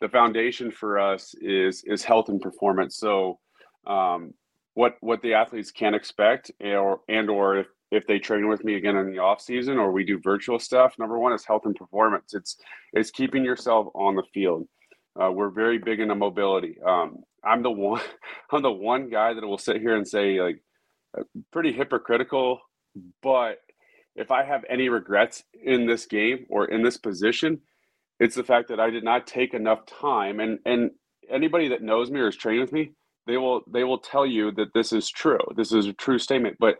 the 0.00 0.08
foundation 0.08 0.70
for 0.70 0.98
us 0.98 1.34
is 1.40 1.82
is 1.84 2.04
health 2.04 2.28
and 2.28 2.40
performance. 2.40 2.96
So 2.96 3.40
um, 3.86 4.34
what 4.74 4.94
what 5.00 5.20
the 5.22 5.34
athletes 5.34 5.72
can 5.72 5.94
expect, 5.94 6.52
or 6.60 7.00
and 7.08 7.28
or 7.28 7.56
if 7.56 7.66
if 7.90 8.06
they 8.06 8.18
train 8.18 8.48
with 8.48 8.64
me 8.64 8.74
again 8.76 8.96
in 8.96 9.10
the 9.10 9.18
off 9.18 9.40
season 9.40 9.78
or 9.78 9.92
we 9.92 10.04
do 10.04 10.20
virtual 10.20 10.58
stuff 10.58 10.94
number 10.98 11.18
one 11.18 11.32
is 11.32 11.44
health 11.44 11.62
and 11.66 11.76
performance. 11.76 12.34
It's 12.34 12.56
it's 12.92 13.10
keeping 13.10 13.44
yourself 13.44 13.88
on 13.94 14.16
the 14.16 14.24
field. 14.34 14.68
Uh, 15.20 15.32
we're 15.32 15.50
very 15.50 15.78
big 15.78 16.00
into 16.00 16.14
mobility. 16.14 16.78
Um, 16.86 17.18
i'm 17.44 17.62
the 17.62 17.70
one 17.70 18.02
i'm 18.52 18.62
the 18.62 18.70
one 18.70 19.08
guy 19.10 19.34
that 19.34 19.46
will 19.46 19.58
sit 19.58 19.78
here 19.80 19.96
and 19.96 20.06
say 20.06 20.40
like 20.40 20.62
uh, 21.18 21.22
pretty 21.52 21.72
hypocritical 21.72 22.60
but 23.22 23.58
if 24.16 24.30
i 24.30 24.44
have 24.44 24.64
any 24.68 24.88
regrets 24.88 25.44
in 25.64 25.86
this 25.86 26.06
game 26.06 26.46
or 26.50 26.66
in 26.66 26.82
this 26.82 26.96
position 26.96 27.60
it's 28.20 28.34
the 28.34 28.44
fact 28.44 28.68
that 28.68 28.80
i 28.80 28.90
did 28.90 29.04
not 29.04 29.26
take 29.26 29.54
enough 29.54 29.86
time. 29.86 30.40
And 30.40 30.58
and 30.66 30.90
anybody 31.30 31.68
that 31.68 31.82
knows 31.82 32.10
me 32.10 32.20
or 32.20 32.26
has 32.26 32.36
trained 32.36 32.60
with 32.60 32.72
me 32.72 32.92
they 33.26 33.36
will 33.36 33.62
they 33.72 33.84
will 33.84 33.98
tell 33.98 34.26
you 34.26 34.50
that 34.52 34.72
this 34.74 34.92
is 34.92 35.08
true. 35.10 35.38
This 35.56 35.72
is 35.72 35.86
a 35.86 35.92
true 35.92 36.18
statement. 36.18 36.56
But 36.58 36.78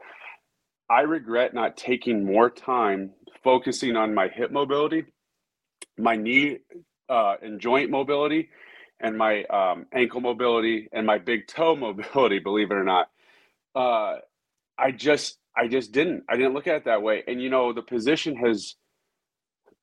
I 0.90 1.02
regret 1.02 1.54
not 1.54 1.76
taking 1.76 2.24
more 2.24 2.50
time 2.50 3.12
focusing 3.44 3.96
on 3.96 4.14
my 4.14 4.28
hip 4.28 4.50
mobility, 4.50 5.04
my 5.98 6.16
knee 6.16 6.58
uh, 7.08 7.34
and 7.42 7.60
joint 7.60 7.90
mobility, 7.90 8.48
and 9.00 9.16
my 9.16 9.44
um, 9.44 9.86
ankle 9.92 10.20
mobility 10.20 10.88
and 10.92 11.06
my 11.06 11.18
big 11.18 11.46
toe 11.46 11.76
mobility. 11.86 12.38
Believe 12.38 12.70
it 12.70 12.74
or 12.74 12.84
not, 12.84 13.10
uh, 13.74 14.16
I 14.78 14.92
just 14.92 15.38
I 15.56 15.68
just 15.68 15.92
didn't. 15.92 16.24
I 16.28 16.36
didn't 16.36 16.54
look 16.54 16.66
at 16.66 16.76
it 16.76 16.84
that 16.86 17.02
way. 17.02 17.22
And 17.26 17.42
you 17.42 17.50
know, 17.50 17.72
the 17.72 17.82
position 17.82 18.36
has 18.36 18.76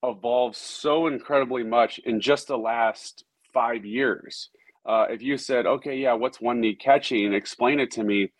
evolved 0.04 0.56
so 0.56 1.08
incredibly 1.08 1.64
much 1.64 2.00
in 2.00 2.20
just 2.20 2.48
the 2.48 2.58
last 2.58 3.26
five 3.54 3.86
years. 3.86 4.50
Uh, 4.86 5.08
if 5.10 5.22
you 5.22 5.38
said, 5.38 5.66
okay, 5.66 5.98
yeah, 5.98 6.14
what's 6.14 6.40
one 6.40 6.62
knee 6.62 6.76
catching? 6.76 7.34
Explain 7.34 7.80
it 7.80 7.92
to 7.92 8.04
me 8.04 8.32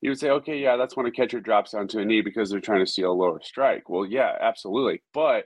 you 0.00 0.10
would 0.10 0.18
say, 0.18 0.30
okay, 0.30 0.58
yeah, 0.58 0.76
that's 0.76 0.96
when 0.96 1.06
a 1.06 1.10
catcher 1.10 1.40
drops 1.40 1.72
down 1.72 1.88
to 1.88 2.00
a 2.00 2.04
knee 2.04 2.22
because 2.22 2.50
they're 2.50 2.60
trying 2.60 2.84
to 2.84 2.90
steal 2.90 3.12
a 3.12 3.12
lower 3.12 3.40
strike. 3.42 3.88
Well, 3.88 4.06
yeah, 4.06 4.36
absolutely. 4.40 5.02
But 5.12 5.44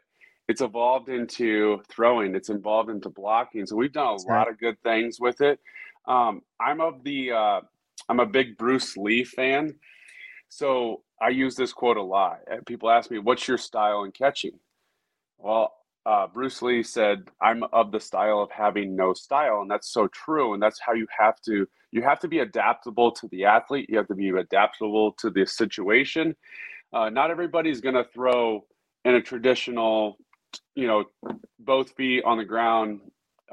it's 0.49 0.61
evolved 0.61 1.09
into 1.09 1.83
throwing, 1.89 2.35
it's 2.35 2.51
evolved 2.51 2.91
into 2.91 3.09
blocking. 3.09 3.67
So 3.67 3.77
we've 3.77 3.93
done 3.93 4.07
a 4.07 4.11
that's 4.13 4.27
lot 4.27 4.35
right. 4.35 4.49
of 4.49 4.61
good 4.61 4.81
things 4.83 5.19
with 5.19 5.41
it. 5.41 5.59
Um, 6.07 6.43
I'm 6.61 6.81
of 6.81 7.03
the, 7.03 7.33
uh, 7.33 7.61
I'm 8.09 8.21
a 8.21 8.27
big 8.27 8.57
Bruce 8.59 8.97
Lee 8.97 9.25
fan. 9.25 9.75
So 10.49 11.03
I 11.21 11.31
use 11.31 11.57
this 11.57 11.73
quote 11.73 11.97
a 11.97 12.03
lot. 12.03 12.39
People 12.67 12.91
ask 12.91 13.11
me, 13.11 13.19
what's 13.19 13.49
your 13.49 13.59
style 13.59 14.05
in 14.05 14.13
catching? 14.13 14.59
Well, 15.39 15.73
uh, 16.07 16.27
Bruce 16.27 16.61
Lee 16.61 16.83
said, 16.83 17.31
"I'm 17.41 17.65
of 17.73 17.91
the 17.91 18.01
style 18.01 18.41
of 18.41 18.51
having 18.51 18.95
no 18.95 19.15
style," 19.15 19.63
and 19.63 19.71
that's 19.71 19.91
so 19.91 20.07
true. 20.09 20.53
And 20.53 20.63
that's 20.63 20.79
how 20.79 20.93
you 20.93 21.07
have 21.19 21.41
to 21.43 21.67
you 21.95 22.03
have 22.03 22.21
to 22.21 22.29
be 22.29 22.41
adaptable 22.41 23.13
to 23.13 23.29
the 23.29 23.45
athlete. 23.45 23.87
You 23.89 23.99
have 23.99 24.09
to 24.09 24.17
be 24.17 24.31
adaptable 24.31 25.13
to 25.13 25.31
the 25.31 25.47
situation. 25.47 26.35
Uh, 26.93 27.09
not 27.09 27.31
everybody's 27.31 27.81
going 27.81 27.95
to 27.95 28.05
throw 28.13 28.67
in 29.05 29.15
a 29.15 29.23
traditional, 29.23 30.19
you 30.75 30.89
know, 30.89 31.05
both 31.61 31.93
feet 31.93 32.25
on 32.25 32.39
the 32.39 32.45
ground 32.45 33.01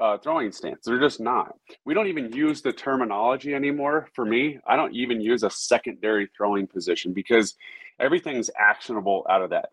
uh, 0.00 0.18
throwing 0.18 0.52
stance. 0.52 0.84
They're 0.84 1.00
just 1.00 1.20
not. 1.20 1.54
We 1.84 1.94
don't 1.94 2.08
even 2.08 2.32
use 2.32 2.62
the 2.62 2.72
terminology 2.72 3.54
anymore. 3.54 4.08
For 4.14 4.24
me, 4.24 4.58
I 4.66 4.76
don't 4.76 4.94
even 4.94 5.20
use 5.20 5.44
a 5.44 5.50
secondary 5.50 6.28
throwing 6.36 6.66
position 6.66 7.12
because 7.12 7.54
everything's 8.00 8.50
actionable 8.58 9.24
out 9.30 9.42
of 9.42 9.50
that 9.50 9.70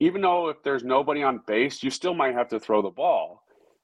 even 0.00 0.22
though 0.22 0.48
if 0.48 0.62
there's 0.62 0.82
nobody 0.82 1.22
on 1.22 1.42
base, 1.46 1.82
you 1.82 1.90
still 1.90 2.14
might 2.14 2.34
have 2.34 2.48
to 2.48 2.58
throw 2.58 2.82
the 2.82 2.90
ball. 2.90 3.42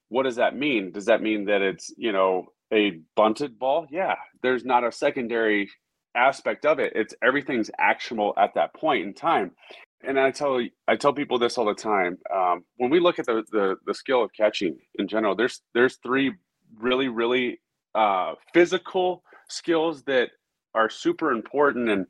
What 0.09 0.23
does 0.23 0.37
that 0.37 0.57
mean? 0.57 0.91
Does 0.91 1.05
that 1.07 1.23
mean 1.23 1.45
that 1.45 1.61
it's, 1.61 1.93
you 1.97 2.13
know, 2.13 2.47
a 2.73 3.01
bunted 3.15 3.59
ball? 3.59 3.87
Yeah, 3.91 4.15
there's 4.43 4.65
not 4.65 4.85
a 4.85 4.93
secondary 4.93 5.71
aspect 6.17 6.65
of 6.65 6.79
it. 6.79 6.93
It's 6.95 7.15
everything's 7.23 7.71
actionable 7.79 8.35
at 8.37 8.55
that 8.55 8.75
point 8.75 9.07
in 9.07 9.15
time. 9.15 9.53
And 10.03 10.19
I 10.19 10.31
tell 10.31 10.61
I 10.87 10.97
tell 10.97 11.13
people 11.13 11.39
this 11.39 11.59
all 11.59 11.67
the 11.67 11.75
time. 11.75 12.19
Um, 12.35 12.65
when 12.77 12.91
we 12.91 13.01
look 13.01 13.19
at 13.19 13.27
the, 13.27 13.43
the 13.51 13.77
the 13.87 13.95
skill 13.95 14.23
of 14.23 14.31
catching 14.33 14.79
in 14.99 15.09
general, 15.09 15.35
there's 15.35 15.63
there's 15.75 15.99
three 16.03 16.33
really 16.79 17.09
really 17.09 17.61
uh, 17.95 18.35
physical 18.53 19.23
skills 19.49 20.03
that 20.05 20.31
are 20.75 20.91
super 20.91 21.33
important 21.33 21.89
and 21.89 22.07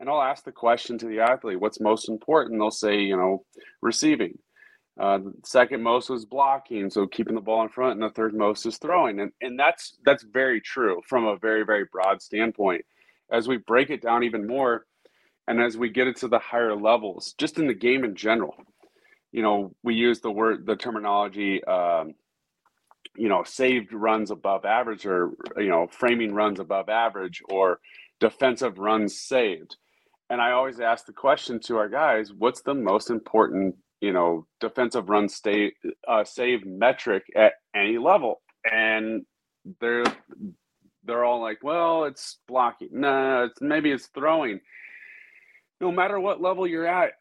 and 0.00 0.08
I'll 0.08 0.22
ask 0.22 0.44
the 0.44 0.52
question 0.52 0.96
to 0.98 1.06
the 1.06 1.20
athlete, 1.20 1.60
what's 1.60 1.78
most 1.78 2.08
important? 2.08 2.58
They'll 2.58 2.70
say, 2.70 3.00
you 3.00 3.16
know, 3.16 3.44
receiving. 3.82 4.38
Uh, 5.00 5.18
the 5.18 5.34
second 5.44 5.82
most 5.82 6.10
was 6.10 6.26
blocking, 6.26 6.90
so 6.90 7.06
keeping 7.08 7.36
the 7.36 7.42
ball 7.42 7.62
in 7.62 7.70
front, 7.70 7.94
and 7.94 8.02
the 8.02 8.10
third 8.14 8.34
most 8.34 8.66
is 8.66 8.78
throwing, 8.78 9.20
and 9.20 9.32
and 9.42 9.58
that's 9.58 9.98
that's 10.06 10.24
very 10.24 10.60
true 10.62 11.02
from 11.08 11.26
a 11.26 11.38
very 11.38 11.64
very 11.64 11.86
broad 11.92 12.22
standpoint. 12.22 12.84
As 13.32 13.48
we 13.48 13.58
break 13.58 13.90
it 13.90 14.02
down 14.02 14.24
even 14.24 14.46
more, 14.46 14.86
and 15.48 15.60
as 15.62 15.76
we 15.78 15.90
get 15.90 16.08
into 16.08 16.28
the 16.28 16.40
higher 16.40 16.76
levels, 16.76 17.34
just 17.38 17.58
in 17.58 17.68
the 17.68 17.74
game 17.74 18.04
in 18.04 18.16
general, 18.16 18.56
you 19.32 19.42
know, 19.42 19.74
we 19.84 19.94
use 19.96 20.20
the 20.20 20.32
word 20.32 20.66
the 20.66 20.76
terminology, 20.76 21.64
um, 21.64 22.14
you 23.16 23.28
know, 23.28 23.44
saved 23.44 23.92
runs 23.94 24.30
above 24.30 24.64
average, 24.66 25.06
or 25.06 25.32
you 25.58 25.68
know, 25.70 25.88
framing 25.90 26.34
runs 26.34 26.60
above 26.60 26.88
average, 26.90 27.42
or 27.50 27.80
defensive 28.20 28.78
runs 28.78 29.18
saved 29.20 29.76
and 30.30 30.40
I 30.40 30.52
always 30.52 30.80
ask 30.80 31.06
the 31.06 31.12
question 31.12 31.60
to 31.60 31.76
our 31.76 31.88
guys, 31.88 32.32
what's 32.32 32.62
the 32.62 32.74
most 32.74 33.10
important, 33.10 33.76
you 34.00 34.12
know, 34.12 34.46
defensive 34.60 35.08
run 35.08 35.28
state 35.28 35.74
uh, 36.08 36.24
save 36.24 36.66
metric 36.66 37.24
at 37.36 37.54
any 37.74 37.98
level? 37.98 38.40
And 38.70 39.24
they're 39.80 40.04
they're 41.04 41.24
all 41.24 41.40
like, 41.40 41.58
well, 41.62 42.04
it's 42.04 42.38
blocking. 42.46 42.88
No, 42.92 43.44
it's 43.44 43.60
maybe 43.60 43.90
it's 43.90 44.06
throwing. 44.08 44.60
No 45.80 45.90
matter 45.90 46.20
what 46.20 46.42
level 46.42 46.66
you're 46.66 46.86
at, 46.86 47.12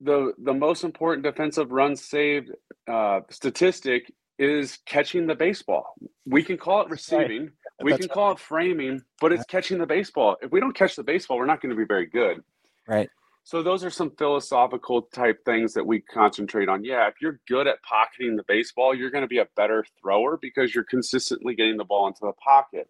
the 0.00 0.32
the 0.42 0.54
most 0.54 0.84
important 0.84 1.24
defensive 1.24 1.70
run 1.70 1.96
saved 1.96 2.50
uh, 2.90 3.20
statistic 3.30 4.12
is 4.38 4.78
catching 4.86 5.26
the 5.26 5.34
baseball. 5.34 5.94
We 6.26 6.42
can 6.42 6.56
call 6.56 6.82
it 6.82 6.90
receiving, 6.90 7.42
right. 7.42 7.50
we 7.82 7.96
can 7.96 8.08
call 8.08 8.28
right. 8.28 8.36
it 8.36 8.40
framing, 8.40 9.02
but 9.20 9.32
it's 9.32 9.44
catching 9.44 9.78
the 9.78 9.86
baseball. 9.86 10.36
If 10.42 10.50
we 10.50 10.58
don't 10.58 10.74
catch 10.74 10.96
the 10.96 11.04
baseball, 11.04 11.38
we're 11.38 11.46
not 11.46 11.60
going 11.60 11.70
to 11.70 11.76
be 11.76 11.84
very 11.84 12.06
good. 12.06 12.42
Right. 12.88 13.08
So 13.44 13.62
those 13.62 13.84
are 13.84 13.90
some 13.90 14.12
philosophical 14.16 15.02
type 15.02 15.44
things 15.44 15.74
that 15.74 15.86
we 15.86 16.00
concentrate 16.00 16.68
on. 16.68 16.84
Yeah, 16.84 17.08
if 17.08 17.14
you're 17.20 17.40
good 17.48 17.66
at 17.66 17.82
pocketing 17.82 18.36
the 18.36 18.44
baseball, 18.46 18.94
you're 18.94 19.10
going 19.10 19.22
to 19.22 19.28
be 19.28 19.38
a 19.38 19.48
better 19.56 19.84
thrower 20.00 20.38
because 20.40 20.74
you're 20.74 20.84
consistently 20.84 21.54
getting 21.54 21.76
the 21.76 21.84
ball 21.84 22.06
into 22.06 22.20
the 22.22 22.32
pocket. 22.32 22.88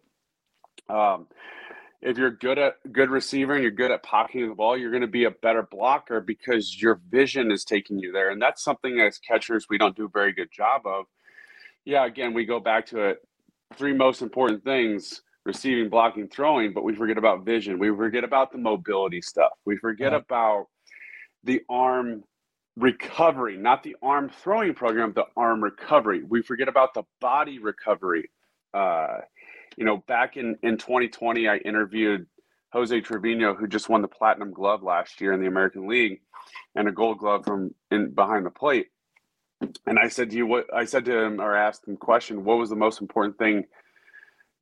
Um, 0.89 1.27
if 2.01 2.17
you're 2.17 2.31
good 2.31 2.59
at 2.59 2.75
good 2.91 3.09
receiver 3.09 3.53
and 3.53 3.63
you're 3.63 3.71
good 3.71 3.89
at 3.89 4.03
pocketing 4.03 4.49
the 4.49 4.55
ball, 4.55 4.77
you're 4.77 4.91
going 4.91 5.01
to 5.01 5.07
be 5.07 5.23
a 5.23 5.31
better 5.31 5.67
blocker 5.69 6.21
because 6.21 6.79
your 6.79 7.01
vision 7.09 7.51
is 7.51 7.63
taking 7.63 7.97
you 7.97 8.11
there. 8.11 8.29
And 8.29 8.41
that's 8.41 8.63
something 8.63 8.99
as 8.99 9.17
catchers 9.17 9.67
we 9.69 9.77
don't 9.77 9.95
do 9.95 10.05
a 10.05 10.09
very 10.09 10.33
good 10.33 10.49
job 10.51 10.85
of 10.85 11.05
yeah, 11.85 12.05
again, 12.05 12.33
we 12.33 12.45
go 12.45 12.59
back 12.59 12.85
to 12.87 13.09
it. 13.09 13.17
Three 13.75 13.93
most 13.93 14.21
important 14.21 14.63
things 14.63 15.21
receiving, 15.45 15.89
blocking, 15.89 16.27
throwing, 16.27 16.73
but 16.73 16.83
we 16.83 16.95
forget 16.95 17.17
about 17.17 17.45
vision. 17.45 17.79
We 17.79 17.89
forget 17.89 18.23
about 18.23 18.51
the 18.51 18.57
mobility 18.57 19.21
stuff. 19.21 19.51
We 19.65 19.77
forget 19.77 20.13
about 20.13 20.67
the 21.43 21.61
arm 21.69 22.23
recovery, 22.75 23.57
not 23.57 23.83
the 23.83 23.95
arm 24.01 24.29
throwing 24.29 24.73
program, 24.73 25.13
the 25.13 25.25
arm 25.35 25.63
recovery. 25.63 26.23
We 26.23 26.41
forget 26.41 26.67
about 26.67 26.93
the 26.93 27.03
body 27.19 27.59
recovery. 27.59 28.31
Uh, 28.73 29.17
you 29.77 29.85
know, 29.85 29.97
back 30.07 30.37
in, 30.37 30.57
in 30.63 30.77
2020, 30.77 31.47
I 31.47 31.57
interviewed 31.57 32.25
Jose 32.71 33.01
Trevino, 33.01 33.53
who 33.53 33.67
just 33.67 33.89
won 33.89 34.01
the 34.01 34.07
platinum 34.07 34.51
glove 34.51 34.81
last 34.81 35.21
year 35.21 35.33
in 35.33 35.41
the 35.41 35.47
American 35.47 35.87
League 35.87 36.21
and 36.75 36.87
a 36.87 36.91
gold 36.91 37.19
glove 37.19 37.45
from 37.45 37.75
in 37.91 38.11
behind 38.11 38.45
the 38.45 38.51
plate 38.51 38.87
and 39.85 39.99
I 39.99 40.07
said 40.07 40.29
to 40.31 40.35
you, 40.35 40.45
what 40.45 40.73
I 40.73 40.85
said 40.85 41.05
to 41.05 41.17
him 41.17 41.39
or 41.39 41.55
asked 41.55 41.87
him 41.87 41.97
question, 41.97 42.43
what 42.43 42.57
was 42.57 42.69
the 42.69 42.75
most 42.75 43.01
important 43.01 43.37
thing 43.37 43.65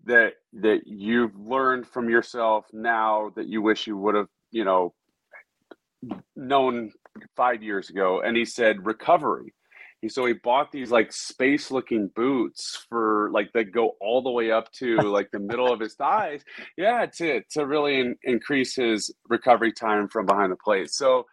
that 0.06 0.34
that 0.54 0.82
you've 0.86 1.36
learned 1.36 1.88
from 1.88 2.10
yourself 2.10 2.66
now 2.74 3.32
that 3.36 3.48
you 3.48 3.62
wish 3.62 3.88
you 3.88 3.98
would 3.98 4.16
have, 4.16 4.28
you 4.52 4.66
know, 4.66 4.94
known 6.36 6.92
five 7.36 7.64
years 7.64 7.90
ago? 7.90 8.22
And 8.22 8.36
he 8.36 8.46
said 8.46 8.86
recovery. 8.86 9.54
and 10.02 10.12
so 10.12 10.26
he 10.26 10.34
bought 10.34 10.72
these 10.72 10.92
like 10.92 11.14
space 11.14 11.72
looking 11.72 12.10
boots 12.16 12.86
for 12.90 13.30
like 13.32 13.52
that 13.54 13.72
go 13.72 13.96
all 14.02 14.22
the 14.22 14.32
way 14.32 14.52
up 14.52 14.72
to 14.74 14.96
like 15.02 15.30
the 15.32 15.40
middle 15.40 15.72
of 15.72 15.80
his 15.80 15.94
thighs. 15.96 16.42
Yeah, 16.78 17.06
to 17.18 17.42
to 17.52 17.66
really 17.66 18.00
in, 18.00 18.16
increase 18.24 18.76
his 18.76 19.14
recovery 19.30 19.74
time 19.74 20.08
from 20.08 20.26
behind 20.26 20.52
the 20.52 20.58
plate. 20.58 20.92
So 20.92 21.26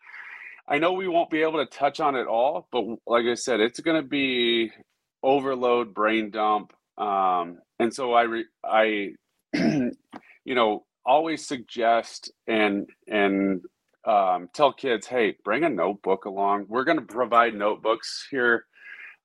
I 0.68 0.78
know 0.78 0.92
we 0.92 1.08
won't 1.08 1.30
be 1.30 1.42
able 1.42 1.64
to 1.64 1.66
touch 1.66 1.98
on 1.98 2.14
it 2.14 2.26
all, 2.26 2.68
but 2.70 2.84
like 3.06 3.25
I 3.25 3.34
said, 3.34 3.60
it's 3.60 3.80
going 3.80 4.00
to 4.02 4.06
be 4.06 4.70
overload, 5.22 5.94
brain 5.94 6.30
dump, 6.30 6.75
um, 6.98 7.58
and 7.78 7.92
so 7.92 8.12
I, 8.12 8.23
re- 8.23 8.47
I, 8.64 9.11
you 9.54 10.54
know, 10.54 10.85
always 11.04 11.47
suggest 11.47 12.30
and 12.47 12.88
and 13.06 13.62
um, 14.04 14.49
tell 14.54 14.73
kids, 14.73 15.06
hey, 15.06 15.37
bring 15.44 15.64
a 15.64 15.68
notebook 15.68 16.25
along. 16.25 16.66
We're 16.68 16.85
going 16.85 16.99
to 16.99 17.04
provide 17.04 17.54
notebooks 17.54 18.26
here 18.30 18.64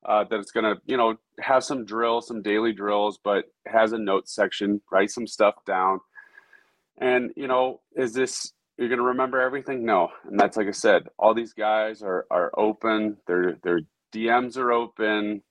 uh, 0.06 0.24
that 0.24 0.38
it's 0.38 0.50
going 0.50 0.64
to, 0.64 0.80
you 0.84 0.96
know, 0.96 1.16
have 1.40 1.64
some 1.64 1.84
drills, 1.86 2.26
some 2.26 2.42
daily 2.42 2.72
drills, 2.72 3.18
but 3.22 3.46
has 3.66 3.92
a 3.92 3.98
note 3.98 4.28
section. 4.28 4.82
Write 4.90 5.10
some 5.10 5.26
stuff 5.26 5.54
down. 5.66 6.00
And 6.98 7.32
you 7.36 7.48
know, 7.48 7.80
is 7.96 8.12
this 8.12 8.52
you're 8.78 8.88
going 8.88 8.98
to 8.98 9.04
remember 9.04 9.40
everything? 9.40 9.84
No. 9.84 10.08
And 10.28 10.38
that's 10.38 10.56
like 10.56 10.68
I 10.68 10.72
said, 10.72 11.04
all 11.18 11.34
these 11.34 11.52
guys 11.52 12.02
are 12.02 12.26
are 12.30 12.52
open. 12.56 13.16
Their 13.26 13.56
their 13.62 13.80
DMs 14.14 14.56
are 14.56 14.72
open. 14.72 15.42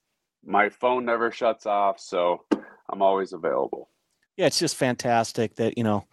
My 0.46 0.70
phone 0.70 1.06
never 1.06 1.32
shuts 1.32 1.66
off, 1.66 2.00
so 2.00 2.46
I'm 2.90 3.02
always 3.02 3.34
available. 3.34 3.90
Yeah, 4.38 4.48
it's 4.48 4.60
just 4.60 4.76
fantastic 4.76 5.56
that, 5.56 5.78
you 5.78 5.84
know, 5.84 6.06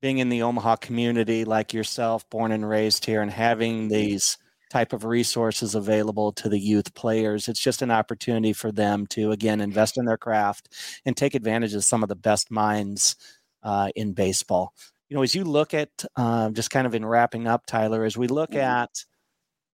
being 0.00 0.18
in 0.18 0.28
the 0.28 0.42
Omaha 0.42 0.76
community 0.76 1.44
like 1.44 1.72
yourself, 1.72 2.28
born 2.28 2.50
and 2.52 2.68
raised 2.68 3.04
here 3.04 3.22
and 3.22 3.30
having 3.30 3.88
these 3.88 4.36
type 4.70 4.92
of 4.92 5.04
resources 5.04 5.74
available 5.74 6.32
to 6.32 6.48
the 6.48 6.58
youth 6.58 6.94
players. 6.94 7.46
It's 7.46 7.60
just 7.60 7.82
an 7.82 7.90
opportunity 7.90 8.52
for 8.52 8.72
them 8.72 9.06
to 9.08 9.30
again 9.30 9.60
invest 9.60 9.98
in 9.98 10.06
their 10.06 10.16
craft 10.16 10.68
and 11.04 11.16
take 11.16 11.34
advantage 11.34 11.74
of 11.74 11.84
some 11.84 12.02
of 12.02 12.08
the 12.08 12.16
best 12.16 12.50
minds 12.50 13.14
uh, 13.62 13.90
in 13.94 14.12
baseball 14.12 14.74
you 15.12 15.16
know, 15.16 15.22
as 15.22 15.34
you 15.34 15.44
look 15.44 15.74
at 15.74 15.90
uh, 16.16 16.48
just 16.52 16.70
kind 16.70 16.86
of 16.86 16.94
in 16.94 17.04
wrapping 17.04 17.46
up, 17.46 17.66
Tyler, 17.66 18.04
as 18.04 18.16
we 18.16 18.28
look 18.28 18.52
mm-hmm. 18.52 18.60
at 18.60 19.04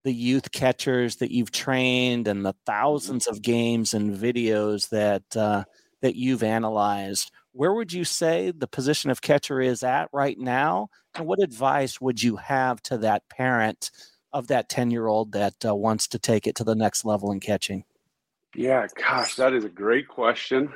the 0.02 0.12
youth 0.12 0.50
catchers 0.50 1.14
that 1.18 1.30
you've 1.30 1.52
trained 1.52 2.26
and 2.26 2.45
the 2.45 2.57
thousands 2.66 3.28
of 3.28 3.40
games 3.40 3.95
and 3.95 4.16
videos 4.16 4.88
that 4.88 5.37
uh, 5.37 5.62
that 6.02 6.17
you've 6.17 6.43
analyzed, 6.43 7.31
where 7.52 7.75
would 7.75 7.93
you 7.93 8.05
say 8.05 8.52
the 8.52 8.69
position 8.69 9.11
of 9.11 9.21
catcher 9.21 9.61
is 9.61 9.83
at 9.83 10.09
right 10.12 10.38
now? 10.38 10.88
And 11.14 11.26
what 11.26 11.43
advice 11.43 12.00
would 12.00 12.23
you 12.23 12.37
have 12.37 12.83
to 12.85 12.99
that 12.99 13.28
parent 13.28 13.90
of 14.33 14.49
that 14.49 14.69
10 14.69 14.90
year 14.90 15.07
old 15.07 15.33
that 15.33 15.55
uh, 15.64 15.75
wants 15.75 16.07
to 16.09 16.19
take 16.19 16.47
it 16.47 16.55
to 16.57 16.64
the 16.64 16.75
next 16.75 17.05
level 17.05 17.33
in 17.33 17.40
catching? 17.40 17.85
Yeah, 18.55 18.87
gosh, 18.97 19.35
that 19.37 19.52
is 19.52 19.64
a 19.64 19.69
great 19.69 20.09
question. 20.09 20.73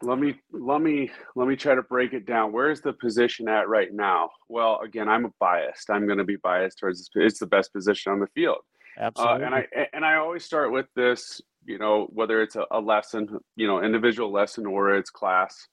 Let 0.00 0.18
me 0.18 0.36
let 0.52 0.80
me 0.80 1.10
let 1.34 1.48
me 1.48 1.56
try 1.56 1.74
to 1.74 1.82
break 1.82 2.12
it 2.12 2.26
down. 2.26 2.52
Where's 2.52 2.80
the 2.80 2.92
position 2.92 3.48
at 3.48 3.68
right 3.68 3.92
now? 3.92 4.30
Well 4.48 4.80
again 4.80 5.08
i'm 5.08 5.32
biased. 5.40 5.90
I'm 5.90 6.06
going 6.06 6.18
to 6.18 6.24
be 6.24 6.36
biased 6.36 6.78
towards 6.78 7.00
this 7.00 7.08
it's 7.14 7.38
the 7.40 7.46
best 7.46 7.72
position 7.72 8.12
on 8.12 8.20
the 8.20 8.28
field. 8.28 8.58
Absolutely 8.98 9.44
uh, 9.44 9.46
and 9.46 9.54
i 9.54 9.66
and 9.92 10.04
i 10.04 10.16
always 10.16 10.44
start 10.44 10.70
with 10.70 10.86
this 10.94 11.40
you 11.64 11.78
know 11.78 12.08
whether 12.12 12.42
it's 12.42 12.56
a, 12.56 12.64
a 12.70 12.80
lesson 12.80 13.38
you 13.56 13.66
know 13.66 13.82
individual 13.82 14.32
lesson 14.32 14.66
or 14.66 14.94
it's 14.94 15.10
class 15.10 15.68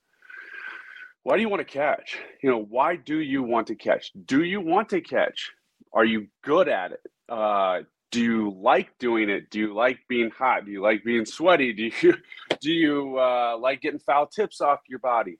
why 1.23 1.35
do 1.35 1.41
you 1.41 1.49
want 1.49 1.59
to 1.59 1.73
catch 1.73 2.17
you 2.43 2.49
know 2.49 2.61
why 2.69 2.95
do 2.95 3.19
you 3.19 3.43
want 3.43 3.67
to 3.67 3.75
catch 3.75 4.11
do 4.25 4.43
you 4.43 4.61
want 4.61 4.89
to 4.89 5.01
catch 5.01 5.51
are 5.93 6.05
you 6.05 6.27
good 6.43 6.67
at 6.67 6.91
it 6.91 7.01
uh, 7.29 7.79
do 8.11 8.21
you 8.21 8.55
like 8.59 8.97
doing 8.97 9.29
it? 9.29 9.49
Do 9.49 9.59
you 9.59 9.73
like 9.73 9.99
being 10.07 10.31
hot? 10.31 10.65
Do 10.65 10.71
you 10.71 10.81
like 10.81 11.03
being 11.03 11.25
sweaty? 11.25 11.73
Do 11.73 11.91
you 12.01 12.13
do 12.61 12.71
you 12.71 13.17
uh, 13.19 13.57
like 13.59 13.81
getting 13.81 13.99
foul 13.99 14.27
tips 14.27 14.61
off 14.61 14.79
your 14.87 14.99
body? 14.99 15.37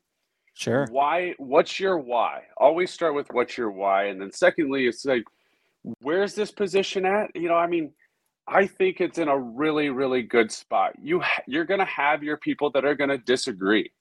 Sure. 0.53 0.88
Why? 0.91 1.35
What's 1.38 1.79
your 1.79 1.97
why? 1.97 2.43
Always 2.57 2.91
start 2.91 3.15
with 3.15 3.27
what's 3.31 3.57
your 3.57 3.71
why, 3.71 4.05
and 4.05 4.21
then 4.21 4.31
secondly, 4.31 4.88
it's 4.88 5.05
like, 5.05 5.23
where's 6.01 6.35
this 6.35 6.51
position 6.51 7.05
at? 7.05 7.31
You 7.35 7.47
know, 7.47 7.55
I 7.55 7.67
mean, 7.67 7.93
I 8.49 8.67
think 8.67 9.01
it's 9.01 9.19
in 9.19 9.29
a 9.29 9.39
really, 9.39 9.89
really 9.91 10.23
good 10.23 10.51
spot. 10.51 10.93
You 11.01 11.23
you're 11.47 11.65
gonna 11.65 11.85
have 11.85 12.23
your 12.23 12.38
people 12.38 12.71
that 12.73 12.85
are 12.85 12.95
gonna 12.95 13.19
disagree. 13.19 13.93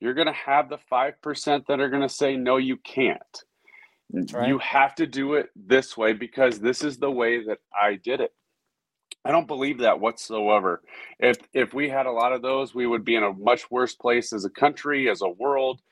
You're 0.00 0.14
gonna 0.14 0.32
have 0.34 0.70
the 0.70 0.78
five 0.78 1.20
percent 1.22 1.66
that 1.68 1.80
are 1.80 1.90
gonna 1.90 2.08
say 2.10 2.36
no, 2.36 2.58
you 2.58 2.78
can't. 2.78 3.44
Mm, 4.14 4.32
right. 4.34 4.46
You 4.46 4.58
have 4.60 4.94
to 4.96 5.06
do 5.06 5.34
it 5.34 5.50
this 5.56 5.96
way 5.96 6.14
because 6.14 6.60
this 6.60 6.84
is 6.84 6.98
the 6.98 7.10
way 7.10 7.44
that 7.46 7.58
I 7.80 7.96
did 7.96 8.20
it. 8.20 8.32
I 9.24 9.32
don't 9.32 9.48
believe 9.48 9.80
that 9.80 10.00
whatsoever. 10.00 10.82
If 11.20 11.38
if 11.54 11.74
we 11.74 11.90
had 11.90 12.06
a 12.06 12.12
lot 12.12 12.34
of 12.34 12.42
those, 12.42 12.74
we 12.74 12.86
would 12.88 13.04
be 13.04 13.16
in 13.16 13.24
a 13.24 13.34
much 13.34 13.70
worse 13.70 13.94
place 13.94 14.32
as 14.34 14.46
a 14.46 14.50
country, 14.50 15.10
as 15.10 15.22
a 15.22 15.30
world. 15.30 15.82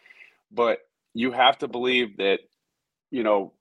But 0.52 0.80
you 1.14 1.32
have 1.32 1.58
to 1.60 1.68
believe 1.68 2.18
that, 2.18 2.40
you 3.10 3.24
know, 3.24 3.54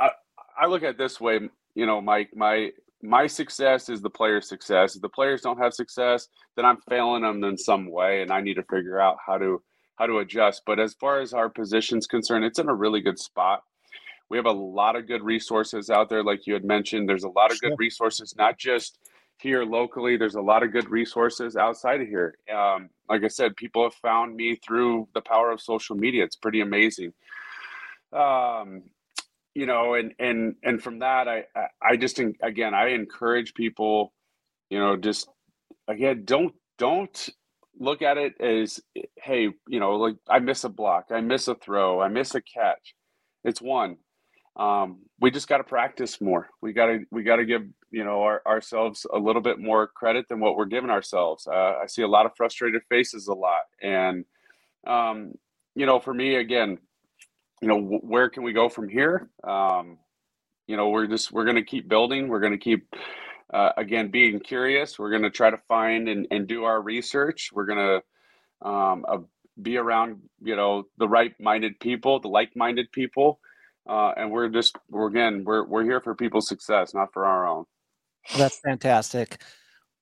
I 0.00 0.10
I 0.58 0.66
look 0.66 0.84
at 0.84 0.98
this 0.98 1.20
way, 1.20 1.40
you 1.74 1.86
know, 1.86 2.00
Mike, 2.02 2.30
my 2.36 2.72
my 3.02 3.26
success 3.26 3.88
is 3.88 4.00
the 4.00 4.10
player's 4.10 4.48
success. 4.48 4.96
If 4.96 5.02
the 5.02 5.08
players 5.08 5.42
don't 5.42 5.58
have 5.58 5.74
success, 5.74 6.28
then 6.56 6.64
I'm 6.64 6.78
failing 6.88 7.22
them 7.22 7.44
in 7.44 7.58
some 7.58 7.90
way 7.90 8.22
and 8.22 8.30
I 8.30 8.40
need 8.40 8.54
to 8.54 8.62
figure 8.64 9.00
out 9.00 9.18
how 9.24 9.38
to 9.38 9.62
how 9.96 10.06
to 10.06 10.18
adjust. 10.18 10.62
But 10.66 10.78
as 10.78 10.94
far 10.94 11.20
as 11.20 11.32
our 11.32 11.48
position's 11.48 12.06
concerned, 12.06 12.44
it's 12.44 12.58
in 12.58 12.68
a 12.68 12.74
really 12.74 13.00
good 13.00 13.18
spot. 13.18 13.62
We 14.28 14.36
have 14.36 14.46
a 14.46 14.52
lot 14.52 14.96
of 14.96 15.06
good 15.06 15.22
resources 15.22 15.88
out 15.88 16.08
there 16.08 16.22
like 16.22 16.46
you 16.46 16.54
had 16.54 16.64
mentioned. 16.64 17.08
There's 17.08 17.24
a 17.24 17.30
lot 17.30 17.52
of 17.52 17.60
good 17.60 17.74
resources 17.78 18.34
not 18.36 18.58
just 18.58 18.98
here 19.38 19.64
locally. 19.64 20.16
There's 20.16 20.34
a 20.34 20.40
lot 20.40 20.62
of 20.62 20.72
good 20.72 20.90
resources 20.90 21.56
outside 21.56 22.00
of 22.00 22.08
here. 22.08 22.36
Um, 22.54 22.90
like 23.08 23.22
i 23.22 23.28
said 23.28 23.56
people 23.56 23.84
have 23.84 23.94
found 23.94 24.34
me 24.34 24.56
through 24.56 25.08
the 25.14 25.20
power 25.20 25.50
of 25.50 25.60
social 25.60 25.96
media. 25.96 26.24
It's 26.24 26.36
pretty 26.36 26.60
amazing. 26.60 27.12
Um, 28.12 28.82
you 29.56 29.66
know 29.66 29.94
and 29.94 30.12
and 30.18 30.54
and 30.62 30.82
from 30.82 30.98
that 30.98 31.28
i 31.28 31.44
i 31.82 31.96
just 31.96 32.20
again 32.42 32.74
i 32.74 32.88
encourage 32.90 33.54
people 33.54 34.12
you 34.70 34.78
know 34.78 34.96
just 34.96 35.28
again 35.88 36.22
don't 36.26 36.54
don't 36.78 37.30
look 37.80 38.02
at 38.02 38.18
it 38.18 38.34
as 38.40 38.80
hey 39.16 39.48
you 39.66 39.80
know 39.80 39.96
like 39.96 40.16
i 40.28 40.38
miss 40.38 40.64
a 40.64 40.68
block 40.68 41.06
i 41.10 41.22
miss 41.22 41.48
a 41.48 41.54
throw 41.54 42.02
i 42.02 42.08
miss 42.08 42.34
a 42.34 42.42
catch 42.42 42.94
it's 43.44 43.62
one 43.62 43.96
um, 44.56 45.00
we 45.20 45.30
just 45.30 45.48
got 45.48 45.58
to 45.58 45.64
practice 45.64 46.20
more. 46.20 46.48
We 46.62 46.72
got 46.72 46.86
to 46.86 47.00
we 47.10 47.22
got 47.22 47.36
to 47.36 47.44
give 47.44 47.62
you 47.90 48.04
know 48.04 48.22
our, 48.22 48.42
ourselves 48.46 49.06
a 49.12 49.18
little 49.18 49.42
bit 49.42 49.58
more 49.58 49.86
credit 49.86 50.26
than 50.28 50.40
what 50.40 50.56
we're 50.56 50.66
giving 50.66 50.90
ourselves. 50.90 51.46
Uh, 51.46 51.74
I 51.82 51.86
see 51.86 52.02
a 52.02 52.08
lot 52.08 52.26
of 52.26 52.32
frustrated 52.36 52.82
faces 52.88 53.28
a 53.28 53.34
lot, 53.34 53.64
and 53.82 54.24
um, 54.86 55.32
you 55.74 55.84
know, 55.84 56.00
for 56.00 56.14
me 56.14 56.36
again, 56.36 56.78
you 57.60 57.68
know, 57.68 57.80
where 57.80 58.28
can 58.28 58.42
we 58.42 58.52
go 58.52 58.68
from 58.68 58.88
here? 58.88 59.28
Um, 59.44 59.98
you 60.66 60.76
know, 60.76 60.88
we're 60.88 61.06
just 61.06 61.32
we're 61.32 61.44
going 61.44 61.56
to 61.56 61.64
keep 61.64 61.88
building. 61.88 62.28
We're 62.28 62.40
going 62.40 62.52
to 62.52 62.58
keep 62.58 62.94
uh, 63.52 63.70
again 63.76 64.10
being 64.10 64.40
curious. 64.40 64.98
We're 64.98 65.10
going 65.10 65.22
to 65.22 65.30
try 65.30 65.50
to 65.50 65.60
find 65.68 66.08
and, 66.08 66.26
and 66.30 66.46
do 66.46 66.64
our 66.64 66.80
research. 66.80 67.50
We're 67.52 67.66
going 67.66 68.02
to 68.62 68.68
um, 68.68 69.04
uh, 69.08 69.18
be 69.60 69.76
around 69.76 70.20
you 70.42 70.56
know 70.56 70.84
the 70.98 71.08
right 71.08 71.32
minded 71.40 71.80
people, 71.80 72.20
the 72.20 72.28
like 72.28 72.56
minded 72.56 72.90
people 72.92 73.40
uh, 73.88 74.12
and 74.16 74.30
we're 74.30 74.48
just 74.48 74.76
we're 74.90 75.06
again 75.06 75.44
we're 75.44 75.64
we're 75.64 75.84
here 75.84 76.00
for 76.00 76.14
people's 76.14 76.48
success, 76.48 76.94
not 76.94 77.12
for 77.12 77.24
our 77.24 77.46
own. 77.46 77.64
That's 78.36 78.58
fantastic. 78.58 79.40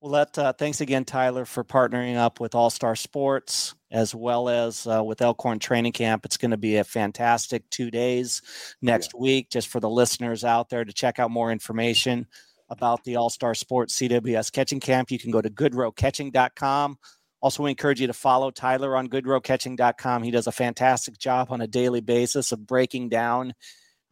Well, 0.00 0.12
that 0.12 0.38
uh, 0.38 0.52
thanks 0.52 0.80
again, 0.80 1.04
Tyler, 1.04 1.44
for 1.44 1.64
partnering 1.64 2.16
up 2.16 2.40
with 2.40 2.54
All 2.54 2.70
Star 2.70 2.96
Sports 2.96 3.74
as 3.94 4.12
well 4.12 4.48
as 4.48 4.88
uh, 4.88 5.02
with 5.04 5.22
Elkhorn 5.22 5.60
Training 5.60 5.92
Camp. 5.92 6.24
It's 6.24 6.36
going 6.36 6.50
to 6.50 6.56
be 6.56 6.76
a 6.76 6.84
fantastic 6.84 7.70
two 7.70 7.92
days 7.92 8.42
next 8.82 9.12
yeah. 9.14 9.20
week. 9.20 9.50
Just 9.50 9.68
for 9.68 9.78
the 9.78 9.88
listeners 9.88 10.44
out 10.44 10.68
there 10.68 10.84
to 10.84 10.92
check 10.92 11.20
out 11.20 11.30
more 11.30 11.52
information 11.52 12.26
about 12.68 13.04
the 13.04 13.14
All 13.14 13.30
Star 13.30 13.54
Sports 13.54 13.96
CWS 13.96 14.50
Catching 14.50 14.80
Camp, 14.80 15.12
you 15.12 15.18
can 15.18 15.30
go 15.30 15.40
to 15.40 15.48
goodrocatching.com. 15.48 16.98
Also, 17.40 17.62
we 17.62 17.70
encourage 17.70 18.00
you 18.00 18.08
to 18.08 18.12
follow 18.12 18.50
Tyler 18.50 18.96
on 18.96 19.08
goodrocatching.com. 19.08 20.22
He 20.24 20.32
does 20.32 20.48
a 20.48 20.52
fantastic 20.52 21.16
job 21.16 21.52
on 21.52 21.60
a 21.60 21.68
daily 21.68 22.00
basis 22.00 22.50
of 22.50 22.66
breaking 22.66 23.10
down 23.10 23.54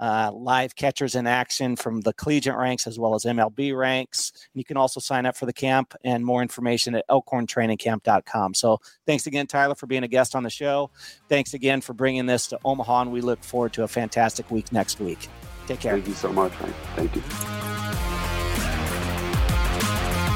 uh, 0.03 0.33
live 0.35 0.75
catchers 0.75 1.15
in 1.15 1.29
action 1.29 1.77
from 1.77 2.01
the 2.01 2.12
collegiate 2.15 2.57
ranks 2.57 2.88
as 2.88 2.99
well 2.99 3.15
as 3.15 3.25
MLB 3.25 3.77
ranks. 3.77 4.33
And 4.35 4.61
you 4.61 4.65
can 4.65 4.77
also 4.77 4.99
sign 4.99 5.27
up 5.27 5.37
for 5.37 5.47
the 5.47 5.53
camp 5.53 5.95
and 6.03 6.25
more 6.25 6.43
information 6.43 6.97
at 6.97 7.07
elkhorntrainingcamp.com. 7.09 8.55
So 8.55 8.81
thanks 9.07 9.29
again, 9.29 9.47
Tyler, 9.47 9.77
for 9.77 9.87
being 9.87 10.03
a 10.03 10.09
guest 10.09 10.35
on 10.35 10.43
the 10.43 10.51
show. 10.51 10.91
Thanks 11.29 11.55
again 11.55 11.81
for 11.81 11.93
bringing 11.95 12.27
this 12.27 12.49
to 12.49 12.59
Omaha, 12.65 13.03
and 13.03 13.12
we 13.12 13.21
look 13.21 13.45
forward 13.45 13.75
to 13.75 13.85
a 13.85 13.88
fantastic 13.88 14.51
week 14.51 14.73
next 14.73 14.99
week. 14.99 15.29
Take 15.69 15.79
care. 15.79 15.93
Thank 15.93 16.09
you 16.09 16.15
so 16.15 16.33
much. 16.33 16.53
Thank 16.97 17.15
you. 17.15 17.23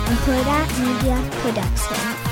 a 0.07 0.09
Hurrdat 0.09 0.69
Media 0.79 1.31
Production. 1.41 2.26